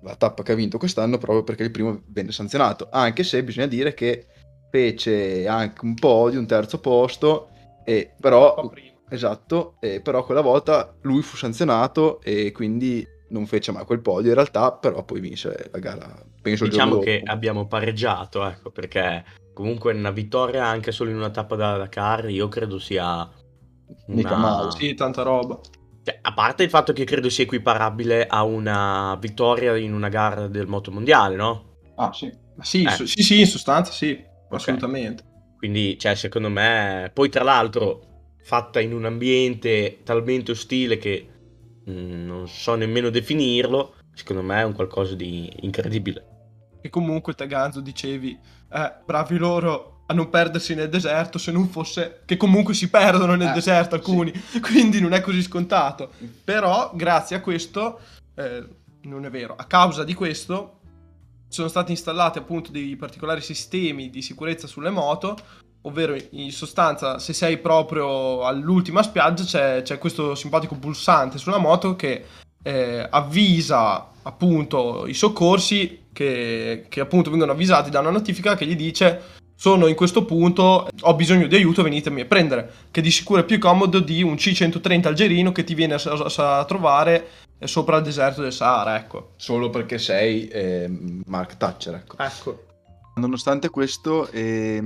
la 0.02 0.16
tappa 0.16 0.44
che 0.44 0.52
ha 0.54 0.56
vinto 0.56 0.78
quest'anno 0.78 1.18
proprio 1.18 1.44
perché 1.44 1.64
il 1.64 1.72
primo 1.72 2.02
venne 2.08 2.32
sanzionato, 2.32 2.88
anche 2.92 3.24
se 3.24 3.44
bisogna 3.44 3.68
dire 3.68 3.94
che 3.94 4.28
fece 4.70 5.48
anche 5.48 5.84
un 5.84 5.96
po' 5.96 6.30
di 6.30 6.38
un 6.38 6.46
terzo 6.46 6.80
posto 6.80 7.50
e 7.84 8.14
però. 8.20 8.72
Esatto, 9.12 9.78
eh, 9.80 10.02
però 10.02 10.24
quella 10.24 10.42
volta 10.42 10.94
lui 11.02 11.24
fu 11.24 11.36
sanzionato 11.36 12.22
e 12.22 12.52
quindi 12.52 13.04
non 13.30 13.48
fece 13.48 13.72
mai 13.72 13.84
quel 13.84 14.02
podio 14.02 14.30
in 14.30 14.36
realtà, 14.36 14.72
però 14.74 15.04
poi 15.04 15.20
vinse 15.20 15.70
la 15.72 15.80
gara, 15.80 16.24
penso 16.42 16.66
il 16.66 16.70
Diciamo 16.70 17.00
che 17.00 17.20
dopo. 17.20 17.32
abbiamo 17.32 17.66
pareggiato, 17.66 18.46
ecco, 18.46 18.70
perché 18.70 19.24
comunque 19.54 19.94
una 19.94 20.12
vittoria 20.12 20.66
anche 20.66 20.92
solo 20.92 21.10
in 21.10 21.16
una 21.16 21.32
tappa 21.32 21.56
da 21.56 21.78
Dakar 21.78 22.30
io 22.30 22.48
credo 22.48 22.78
sia 22.78 23.28
Mica 24.08 24.36
una... 24.36 24.38
male, 24.38 24.72
Sì, 24.72 24.94
tanta 24.94 25.24
roba. 25.24 25.60
Cioè, 26.10 26.19
a 26.24 26.34
parte 26.34 26.63
il 26.63 26.69
fatto 26.69 26.91
che 26.91 27.04
credo 27.04 27.30
sia 27.30 27.43
equiparabile 27.43 28.26
a 28.26 28.43
una 28.43 29.15
vittoria 29.22 29.78
in 29.78 29.93
una 29.93 30.10
gara 30.10 30.48
del 30.48 30.65
moto 30.65 30.89
mondiale, 30.91 31.36
no? 31.36 31.78
Ah 31.95 32.12
sì. 32.12 32.36
Sì, 32.62 32.84
Eh. 32.84 32.89
so- 32.89 33.06
sì, 33.06 33.22
sì, 33.22 33.39
in 33.41 33.45
sostanza 33.45 33.91
sì, 33.91 34.19
assolutamente. 34.50 35.24
Quindi, 35.58 36.00
cioè, 36.00 36.15
secondo 36.15 36.50
me, 36.50 37.12
poi 37.13 37.30
tra 37.30 37.43
l'altro 37.43 38.02
fatta 38.41 38.80
in 38.80 38.93
un 38.93 39.06
ambiente 39.06 40.00
talmente 40.04 40.52
ostile 40.52 40.98
che 40.98 41.28
mm, 41.88 42.26
non 42.26 42.48
so 42.48 42.74
nemmeno 42.74 43.10
definirlo, 43.10 43.93
secondo 44.13 44.41
me 44.41 44.62
è 44.62 44.63
un 44.63 44.74
qualcosa 44.74 45.13
di 45.13 45.52
incredibile. 45.62 46.26
E 46.82 46.89
comunque 46.89 47.34
te 47.36 47.45
Ganzo 47.45 47.82
dicevi, 47.82 48.39
eh, 48.72 48.93
bravi 49.06 49.38
loro 49.38 49.99
a 50.10 50.13
non 50.13 50.30
perdersi 50.30 50.74
nel 50.74 50.89
deserto 50.89 51.38
se 51.38 51.52
non 51.52 51.69
fosse 51.69 52.22
che 52.26 52.36
comunque 52.36 52.74
si 52.74 52.89
perdono 52.89 53.36
nel 53.36 53.50
Eh, 53.50 53.54
deserto 53.54 53.95
alcuni, 53.95 54.32
quindi 54.62 55.00
non 55.00 55.13
è 55.13 55.22
così 55.22 55.41
scontato. 55.41 56.12
Però 56.43 56.91
grazie 56.95 57.36
a 57.36 57.41
questo, 57.41 58.00
eh, 58.36 58.65
non 59.04 59.26
è 59.26 59.30
vero, 59.30 59.56
a 59.56 59.65
causa 59.65 60.04
di 60.04 60.15
questo 60.15 60.80
sono 61.48 61.67
stati 61.67 61.91
installati 61.91 62.39
appunto 62.39 62.72
dei 62.72 62.95
particolari 62.95 63.41
sistemi 63.41 64.10
di 64.10 64.22
sicurezza 64.22 64.65
sulle 64.65 64.89
moto, 64.89 65.38
ovvero 65.82 66.15
in 66.32 66.52
sostanza 66.52 67.19
se 67.19 67.34
sei 67.34 67.60
proprio 67.60 68.45
all'ultima 68.45 69.04
spiaggia 69.04 69.43
c'è, 69.43 69.82
c'è 69.84 69.98
questo 70.00 70.36
simpatico 70.36 70.76
pulsante 70.76 71.38
sulla 71.38 71.58
moto 71.58 71.95
che 71.95 72.26
eh, 72.62 73.08
avvisa 73.10 74.10
appunto 74.24 75.08
i 75.08 75.13
soccorsi 75.13 76.08
che, 76.12 76.88
che 76.89 77.00
appunto 77.00 77.30
vengono 77.30 77.54
avvisati 77.54 77.89
da 77.89 78.00
una 78.00 78.10
notifica 78.10 78.56
che 78.56 78.65
gli 78.65 78.76
dice 78.76 79.38
sono 79.60 79.88
in 79.88 79.95
questo 79.95 80.24
punto, 80.24 80.88
ho 81.02 81.15
bisogno 81.15 81.45
di 81.45 81.54
aiuto, 81.54 81.84
venitemi 81.84 82.22
a 82.22 82.26
prendere, 82.26 82.72
che 82.91 83.02
di 83.02 83.12
sicuro 83.12 83.41
è 83.41 83.43
più 83.43 83.60
comodo 83.60 84.00
di 84.00 84.24
un 84.24 84.36
C-130 84.36 85.08
algerino 85.08 85.52
che 85.52 85.65
ti 85.65 85.74
viene 85.74 85.95
a, 85.95 86.02
a, 86.02 86.60
a 86.60 86.63
trovare 86.63 87.28
sopra 87.65 87.98
il 87.98 88.04
deserto 88.04 88.41
del 88.41 88.54
Sahara, 88.54 88.95
ecco. 88.95 89.34
Solo 89.36 89.69
perché 89.69 89.98
sei 89.98 90.48
eh, 90.48 90.89
Mark 91.26 91.58
Thatcher, 91.58 91.93
ecco. 91.95 92.15
Ecco. 92.19 92.63
Nonostante 93.15 93.67
questo, 93.67 94.30
eh, 94.32 94.82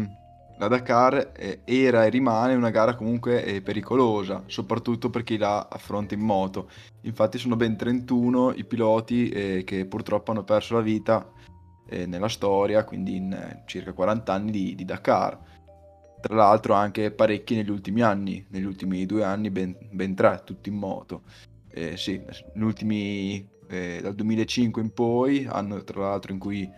la 0.58 0.68
Dakar 0.68 1.34
eh, 1.36 1.60
era 1.66 2.06
e 2.06 2.10
rimane 2.10 2.56
una 2.56 2.72
gara 2.72 2.96
comunque 2.96 3.46
eh, 3.46 3.62
pericolosa, 3.62 4.42
soprattutto 4.48 5.12
per 5.12 5.22
chi 5.22 5.38
la 5.38 5.68
affronta 5.70 6.16
in 6.16 6.22
moto. 6.22 6.68
Infatti 7.02 7.38
sono 7.38 7.56
ben 7.56 7.78
31 7.78 8.54
i 8.56 8.64
piloti 8.64 9.30
eh, 9.30 9.64
che 9.64 9.86
purtroppo 9.86 10.32
hanno 10.32 10.44
perso 10.44 10.74
la 10.74 10.82
vita 10.82 11.30
eh, 11.88 12.06
nella 12.06 12.30
storia, 12.30 12.84
quindi 12.84 13.16
in 13.16 13.34
eh, 13.34 13.64
circa 13.66 13.94
40 13.94 14.34
anni 14.34 14.52
di, 14.52 14.76
di, 14.76 14.86
Dakar. 14.86 15.40
Tra 16.22 16.36
l'altro 16.36 16.74
anche 16.74 17.12
parecchi 17.12 17.56
negli 17.56 17.70
ultimi 17.70 18.02
anni, 18.02 18.46
negli 18.50 18.64
ultimi 18.64 19.06
due 19.06 19.24
anni 19.24 19.50
ben, 19.50 19.76
ben 19.92 20.16
tre, 20.16 20.42
tutti 20.46 20.70
in 20.70 20.76
moto. 20.76 21.24
Eh, 21.70 21.98
sì, 21.98 22.22
ultimi, 22.56 23.48
eh, 23.68 24.00
dal 24.02 24.16
2005 24.16 24.82
in 24.82 24.94
poi, 24.94 25.46
anno 25.50 25.84
tra 25.84 26.02
l'altro 26.02 26.32
in 26.32 26.40
cui 26.40 26.70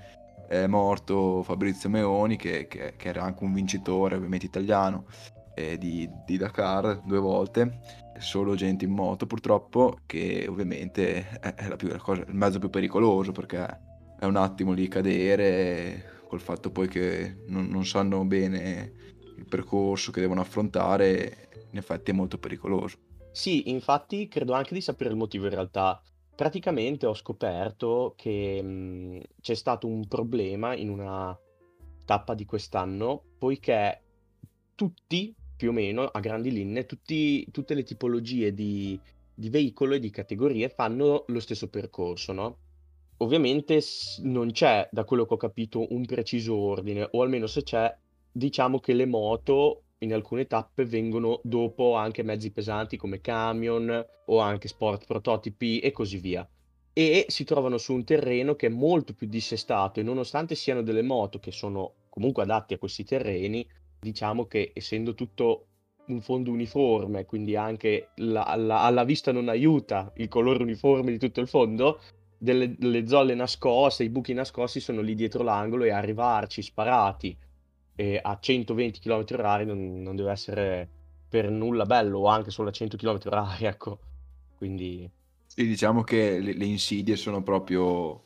è 0.48 0.66
morto 0.68 1.44
Fabrizio 1.44 1.90
Meoni, 1.90 2.38
che, 2.38 2.68
che, 2.68 2.94
che 2.98 3.08
era 3.08 3.24
anche 3.24 3.44
un 3.44 3.54
vincitore 3.54 4.16
ovviamente 4.16 4.46
italiano 4.46 5.06
eh, 5.56 5.78
di, 5.78 6.10
di 6.26 6.38
Dakar 6.38 7.02
due 7.06 7.20
volte 7.20 8.04
solo 8.20 8.56
gente 8.56 8.86
in 8.86 8.92
moto 8.92 9.26
purtroppo 9.26 10.00
che 10.06 10.46
ovviamente 10.48 11.28
è, 11.40 11.76
più, 11.76 11.96
cosa, 11.98 12.24
il 12.28 12.36
mezzo 12.36 12.60
più 12.60 12.70
pericoloso 12.70 13.32
perché 13.32 13.80
è 14.26 14.28
un 14.28 14.36
attimo 14.36 14.74
lì 14.74 14.88
cadere 14.88 16.24
col 16.28 16.42
fatto 16.42 16.72
poi 16.72 16.88
che 16.88 17.38
non, 17.48 17.68
non 17.68 17.86
sanno 17.86 18.26
bene 18.26 18.94
il 19.38 19.46
percorso 19.46 20.12
che 20.12 20.22
devono 20.22 20.42
affrontare, 20.42 21.50
in 21.72 21.78
effetti 21.78 22.12
è 22.12 22.14
molto 22.14 22.38
pericoloso. 22.38 22.98
Sì, 23.32 23.70
infatti 23.70 24.28
credo 24.28 24.54
anche 24.54 24.74
di 24.74 24.82
sapere 24.82 25.12
il 25.12 25.16
motivo 25.16 25.46
in 25.46 25.52
realtà. 25.52 26.02
Praticamente 26.36 27.06
ho 27.06 27.14
scoperto 27.14 28.14
che 28.18 28.62
mh, 28.62 29.22
c'è 29.42 29.54
stato 29.54 29.88
un 29.88 30.08
problema 30.08 30.76
in 30.76 30.90
una 30.90 31.38
tappa 32.06 32.34
di 32.34 32.46
quest'anno, 32.46 33.24
poiché 33.38 34.02
tutti, 34.74 35.34
più 35.56 35.70
o 35.70 35.74
meno, 35.74 36.04
a 36.06 36.20
grandi 36.20 36.52
linee, 36.52 36.86
tutti, 36.86 37.50
tutte 37.52 37.74
le 37.74 37.84
tipologie 37.84 38.54
di, 38.54 39.00
di 39.34 39.50
veicolo 39.50 39.96
e 39.96 40.00
di 40.00 40.10
categorie 40.10 40.70
fanno 40.70 41.24
lo 41.28 41.40
stesso 41.40 41.70
percorso, 41.70 42.34
no? 42.34 42.58
Ovviamente 43.18 43.82
non 44.24 44.52
c'è, 44.52 44.88
da 44.92 45.06
quello 45.06 45.26
che 45.26 45.34
ho 45.36 45.38
capito, 45.38 45.94
un 45.94 46.06
preciso 46.06 46.56
ordine, 46.56 47.08
o 47.12 47.22
almeno 47.22 47.48
se 47.48 47.64
c'è, 47.64 47.96
diciamo 48.32 48.80
che 48.80 48.94
le 48.94 49.06
moto 49.06 49.84
in 50.00 50.14
alcune 50.14 50.46
tappe 50.46 50.86
vengono 50.86 51.40
dopo 51.44 51.96
anche 51.96 52.24
mezzi 52.24 52.52
pesanti 52.52 52.98
come 52.98 53.22
camion 53.22 54.06
o 54.26 54.40
anche 54.40 54.68
sport 54.68 55.06
prototipi 55.06 55.80
e 55.80 55.92
così 55.92 56.18
via. 56.18 56.48
E 56.92 57.26
si 57.30 57.44
trovano 57.44 57.78
su 57.78 57.94
un 57.94 58.04
terreno 58.04 58.56
che 58.56 58.68
è 58.68 58.70
molto 58.70 59.14
più 59.14 59.28
dissestato 59.28 60.00
e 60.00 60.04
nonostante 60.04 60.56
siano 60.56 60.82
delle 60.82 61.02
moto 61.02 61.40
che 61.40 61.52
sono 61.52 61.94
comunque 62.10 62.44
adatti 62.44 62.74
a 62.74 62.78
questi 62.78 63.04
terreni, 63.04 63.66
diciamo 64.00 64.46
che 64.46 64.72
essendo 64.74 65.14
tutto 65.14 65.68
un 66.08 66.22
fondo 66.22 66.52
uniforme, 66.52 67.26
quindi 67.26 67.56
anche 67.56 68.10
la, 68.16 68.56
la, 68.58 68.84
alla 68.84 69.04
vista 69.04 69.32
non 69.32 69.50
aiuta 69.50 70.12
il 70.18 70.28
colore 70.28 70.62
uniforme 70.62 71.12
di 71.12 71.18
tutto 71.18 71.42
il 71.42 71.48
fondo, 71.48 72.00
delle, 72.38 72.76
delle 72.76 73.08
zolle 73.08 73.36
nascoste, 73.36 74.04
i 74.04 74.10
buchi 74.10 74.34
nascosti 74.34 74.80
sono 74.80 75.02
lì 75.02 75.16
dietro 75.16 75.44
l'angolo 75.44 75.84
e 75.84 75.92
arrivarci 75.92 76.62
sparati 76.62 77.38
eh, 77.96 78.20
a 78.22 78.38
120 78.40 79.00
km 79.00 79.24
h 79.24 79.64
non, 79.66 80.02
non, 80.02 80.16
deve 80.16 80.32
essere 80.32 80.90
per 81.28 81.50
nulla 81.50 81.86
bello 81.86 82.20
o 82.20 82.28
anche 82.28 82.52
solo 82.52 82.70
a 82.70 82.72
100 82.72 82.98
km 82.98 83.18
h 83.24 83.64
ecco. 83.64 84.00
Quindi... 84.56 85.10
Sì, 85.48 85.66
diciamo 85.66 86.04
che 86.04 86.40
le, 86.40 86.54
le, 86.54 86.66
insidie 86.66 87.16
sono 87.16 87.42
proprio 87.42 88.24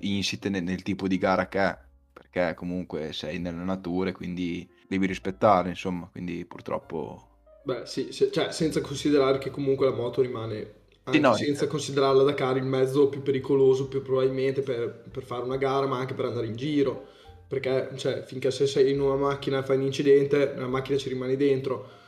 insite 0.00 0.48
nel, 0.48 0.62
nel 0.62 0.82
tipo 0.82 1.08
di 1.08 1.18
gara 1.18 1.48
che 1.48 1.58
è, 1.58 1.78
perché 2.12 2.54
comunque 2.54 3.12
sei 3.12 3.38
nella 3.38 3.62
natura 3.62 4.10
e 4.10 4.12
quindi 4.12 4.68
devi 4.86 5.06
rispettare, 5.06 5.70
insomma, 5.70 6.08
quindi 6.10 6.44
purtroppo... 6.44 7.28
Beh, 7.62 7.86
sì, 7.86 8.12
se, 8.12 8.30
cioè, 8.30 8.52
senza 8.52 8.80
considerare 8.80 9.38
che 9.38 9.50
comunque 9.50 9.86
la 9.86 9.94
moto 9.94 10.20
rimane 10.20 10.79
no, 11.18 11.34
senza 11.34 11.66
considerare 11.66 12.16
la 12.16 12.22
Dakar 12.22 12.56
il 12.56 12.64
mezzo 12.64 13.08
più 13.08 13.22
pericoloso 13.22 13.88
più 13.88 14.02
probabilmente 14.02 14.62
per, 14.62 15.02
per, 15.10 15.22
fare 15.22 15.42
una 15.42 15.56
gara 15.56 15.86
ma 15.86 15.98
anche 15.98 16.14
per 16.14 16.26
andare 16.26 16.46
in 16.46 16.56
giro. 16.56 17.06
Perché 17.48 17.90
cioè, 17.96 18.22
finché 18.22 18.50
se 18.50 18.66
sei 18.66 18.92
in 18.92 19.00
una 19.00 19.16
macchina 19.16 19.58
e 19.58 19.62
fai 19.64 19.76
un 19.76 19.82
incidente 19.82 20.52
nella 20.54 20.68
macchina 20.68 20.98
ci 20.98 21.08
rimani 21.08 21.36
dentro. 21.36 21.98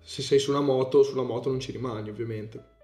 Se 0.00 0.22
sei 0.22 0.38
su 0.38 0.50
una 0.50 0.60
moto 0.60 1.02
sulla 1.02 1.22
moto 1.22 1.50
non 1.50 1.58
ci 1.58 1.72
rimani 1.72 2.08
ovviamente. 2.08 2.76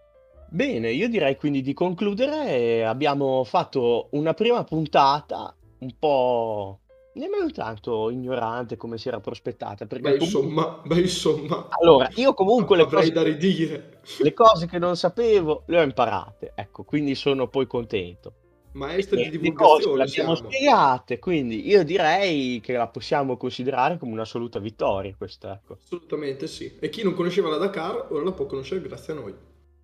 Bene 0.48 0.90
io 0.90 1.08
direi 1.08 1.36
quindi 1.36 1.62
di 1.62 1.72
concludere. 1.72 2.84
Abbiamo 2.84 3.44
fatto 3.44 4.08
una 4.12 4.34
prima 4.34 4.64
puntata 4.64 5.54
un 5.78 5.94
po' 5.98 6.80
nemmeno 7.14 7.50
tanto 7.50 8.10
ignorante 8.10 8.76
come 8.76 8.98
si 8.98 9.08
era 9.08 9.20
prospettata. 9.20 9.86
Perché 9.86 10.10
beh, 10.10 10.18
comunque... 10.18 10.40
insomma, 10.40 10.80
beh, 10.84 11.00
insomma. 11.00 11.68
Allora, 11.70 12.08
io 12.14 12.34
comunque 12.34 12.76
le 12.76 12.86
cose, 12.86 13.12
da 13.12 13.22
ridire. 13.22 14.00
le 14.18 14.32
cose 14.32 14.66
che 14.66 14.78
non 14.78 14.96
sapevo 14.96 15.64
le 15.66 15.80
ho 15.80 15.82
imparate, 15.82 16.52
ecco, 16.54 16.84
quindi 16.84 17.14
sono 17.14 17.48
poi 17.48 17.66
contento. 17.66 18.34
Maestri 18.74 19.28
di 19.28 19.38
divulgazione 19.38 19.98
le 19.98 20.10
abbiamo 20.10 20.34
spiegate, 20.34 21.20
quindi 21.20 21.64
io 21.68 21.84
direi 21.84 22.58
che 22.60 22.72
la 22.72 22.88
possiamo 22.88 23.36
considerare 23.36 23.98
come 23.98 24.12
un'assoluta 24.12 24.58
vittoria 24.58 25.14
questa, 25.16 25.52
ecco. 25.52 25.78
Assolutamente 25.80 26.48
sì. 26.48 26.76
E 26.80 26.88
chi 26.88 27.04
non 27.04 27.14
conosceva 27.14 27.50
la 27.50 27.56
Dakar 27.56 28.08
ora 28.10 28.24
la 28.24 28.32
può 28.32 28.46
conoscere 28.46 28.80
grazie 28.80 29.12
a 29.12 29.16
noi. 29.16 29.34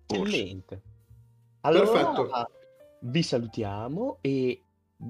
Eccellente. 0.07 0.81
Allora, 1.61 1.89
Perfetto. 1.89 2.29
vi 2.99 3.23
salutiamo 3.23 4.17
e 4.19 4.61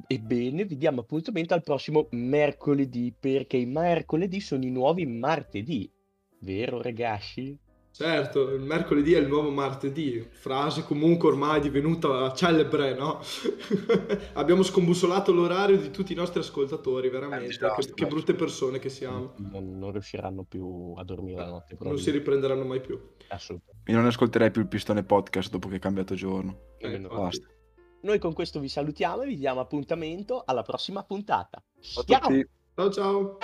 Ebbene, 0.08 0.66
vi 0.66 0.78
diamo 0.78 1.02
appuntamento 1.02 1.54
al 1.54 1.64
prossimo 1.64 2.08
mercoledì, 2.12 3.14
perché 3.18 3.58
i 3.58 3.66
mercoledì 3.66 4.40
sono 4.40 4.64
i 4.64 4.72
nuovi 4.72 5.06
martedì. 5.06 5.92
Vero, 6.40 6.82
ragazzi? 6.82 7.58
Certo, 7.92 8.52
il 8.52 8.62
mercoledì 8.62 9.14
è 9.14 9.20
il 9.20 9.28
nuovo 9.28 9.52
martedì, 9.52 10.26
frase 10.32 10.84
comunque 10.84 11.28
ormai 11.28 11.60
divenuta 11.60 12.32
celebre, 12.34 12.96
no? 12.96 13.20
Abbiamo 14.34 14.64
scombussolato 14.64 15.34
l'orario 15.34 15.78
di 15.78 15.92
tutti 15.92 16.14
i 16.14 16.16
nostri 16.16 16.40
ascoltatori, 16.40 17.10
veramente. 17.10 17.58
Che, 17.58 17.94
che, 17.94 18.08
brutte 18.08 18.34
persone 18.34 18.80
che 18.80 18.88
siamo. 18.88 19.34
Non, 19.38 19.78
non, 19.78 19.92
riusciranno 19.92 20.44
più 20.44 20.94
a 20.96 21.04
dormire 21.04 21.42
la 21.42 21.50
notte. 21.50 21.76
Non 21.82 21.98
si 21.98 22.12
riprenderanno 22.12 22.64
mai 22.64 22.80
più. 22.80 22.98
Assolutamente. 23.28 23.92
Io 23.92 23.98
non 23.98 24.06
ascolterei 24.06 24.52
più 24.52 24.62
il 24.62 24.70
pistone 24.70 25.04
podcast 25.04 25.52
dopo 25.52 25.68
che 25.68 25.76
è 25.76 25.80
cambiato 25.80 26.16
giorno. 26.16 26.76
Eh, 26.78 26.98
Basta. 26.98 27.46
Noi 28.02 28.20
con 28.20 28.34
questo 28.34 28.60
vi 28.60 28.68
salutiamo 28.68 29.22
e 29.22 29.28
vi 29.28 29.38
diamo 29.38 29.60
appuntamento 29.60 30.42
alla 30.46 30.64
prossima 30.64 31.04
puntata. 31.04 31.62
Ciao 31.80 32.04
ciao. 32.04 32.90
ciao. 32.92 32.92
ciao. 32.92 33.38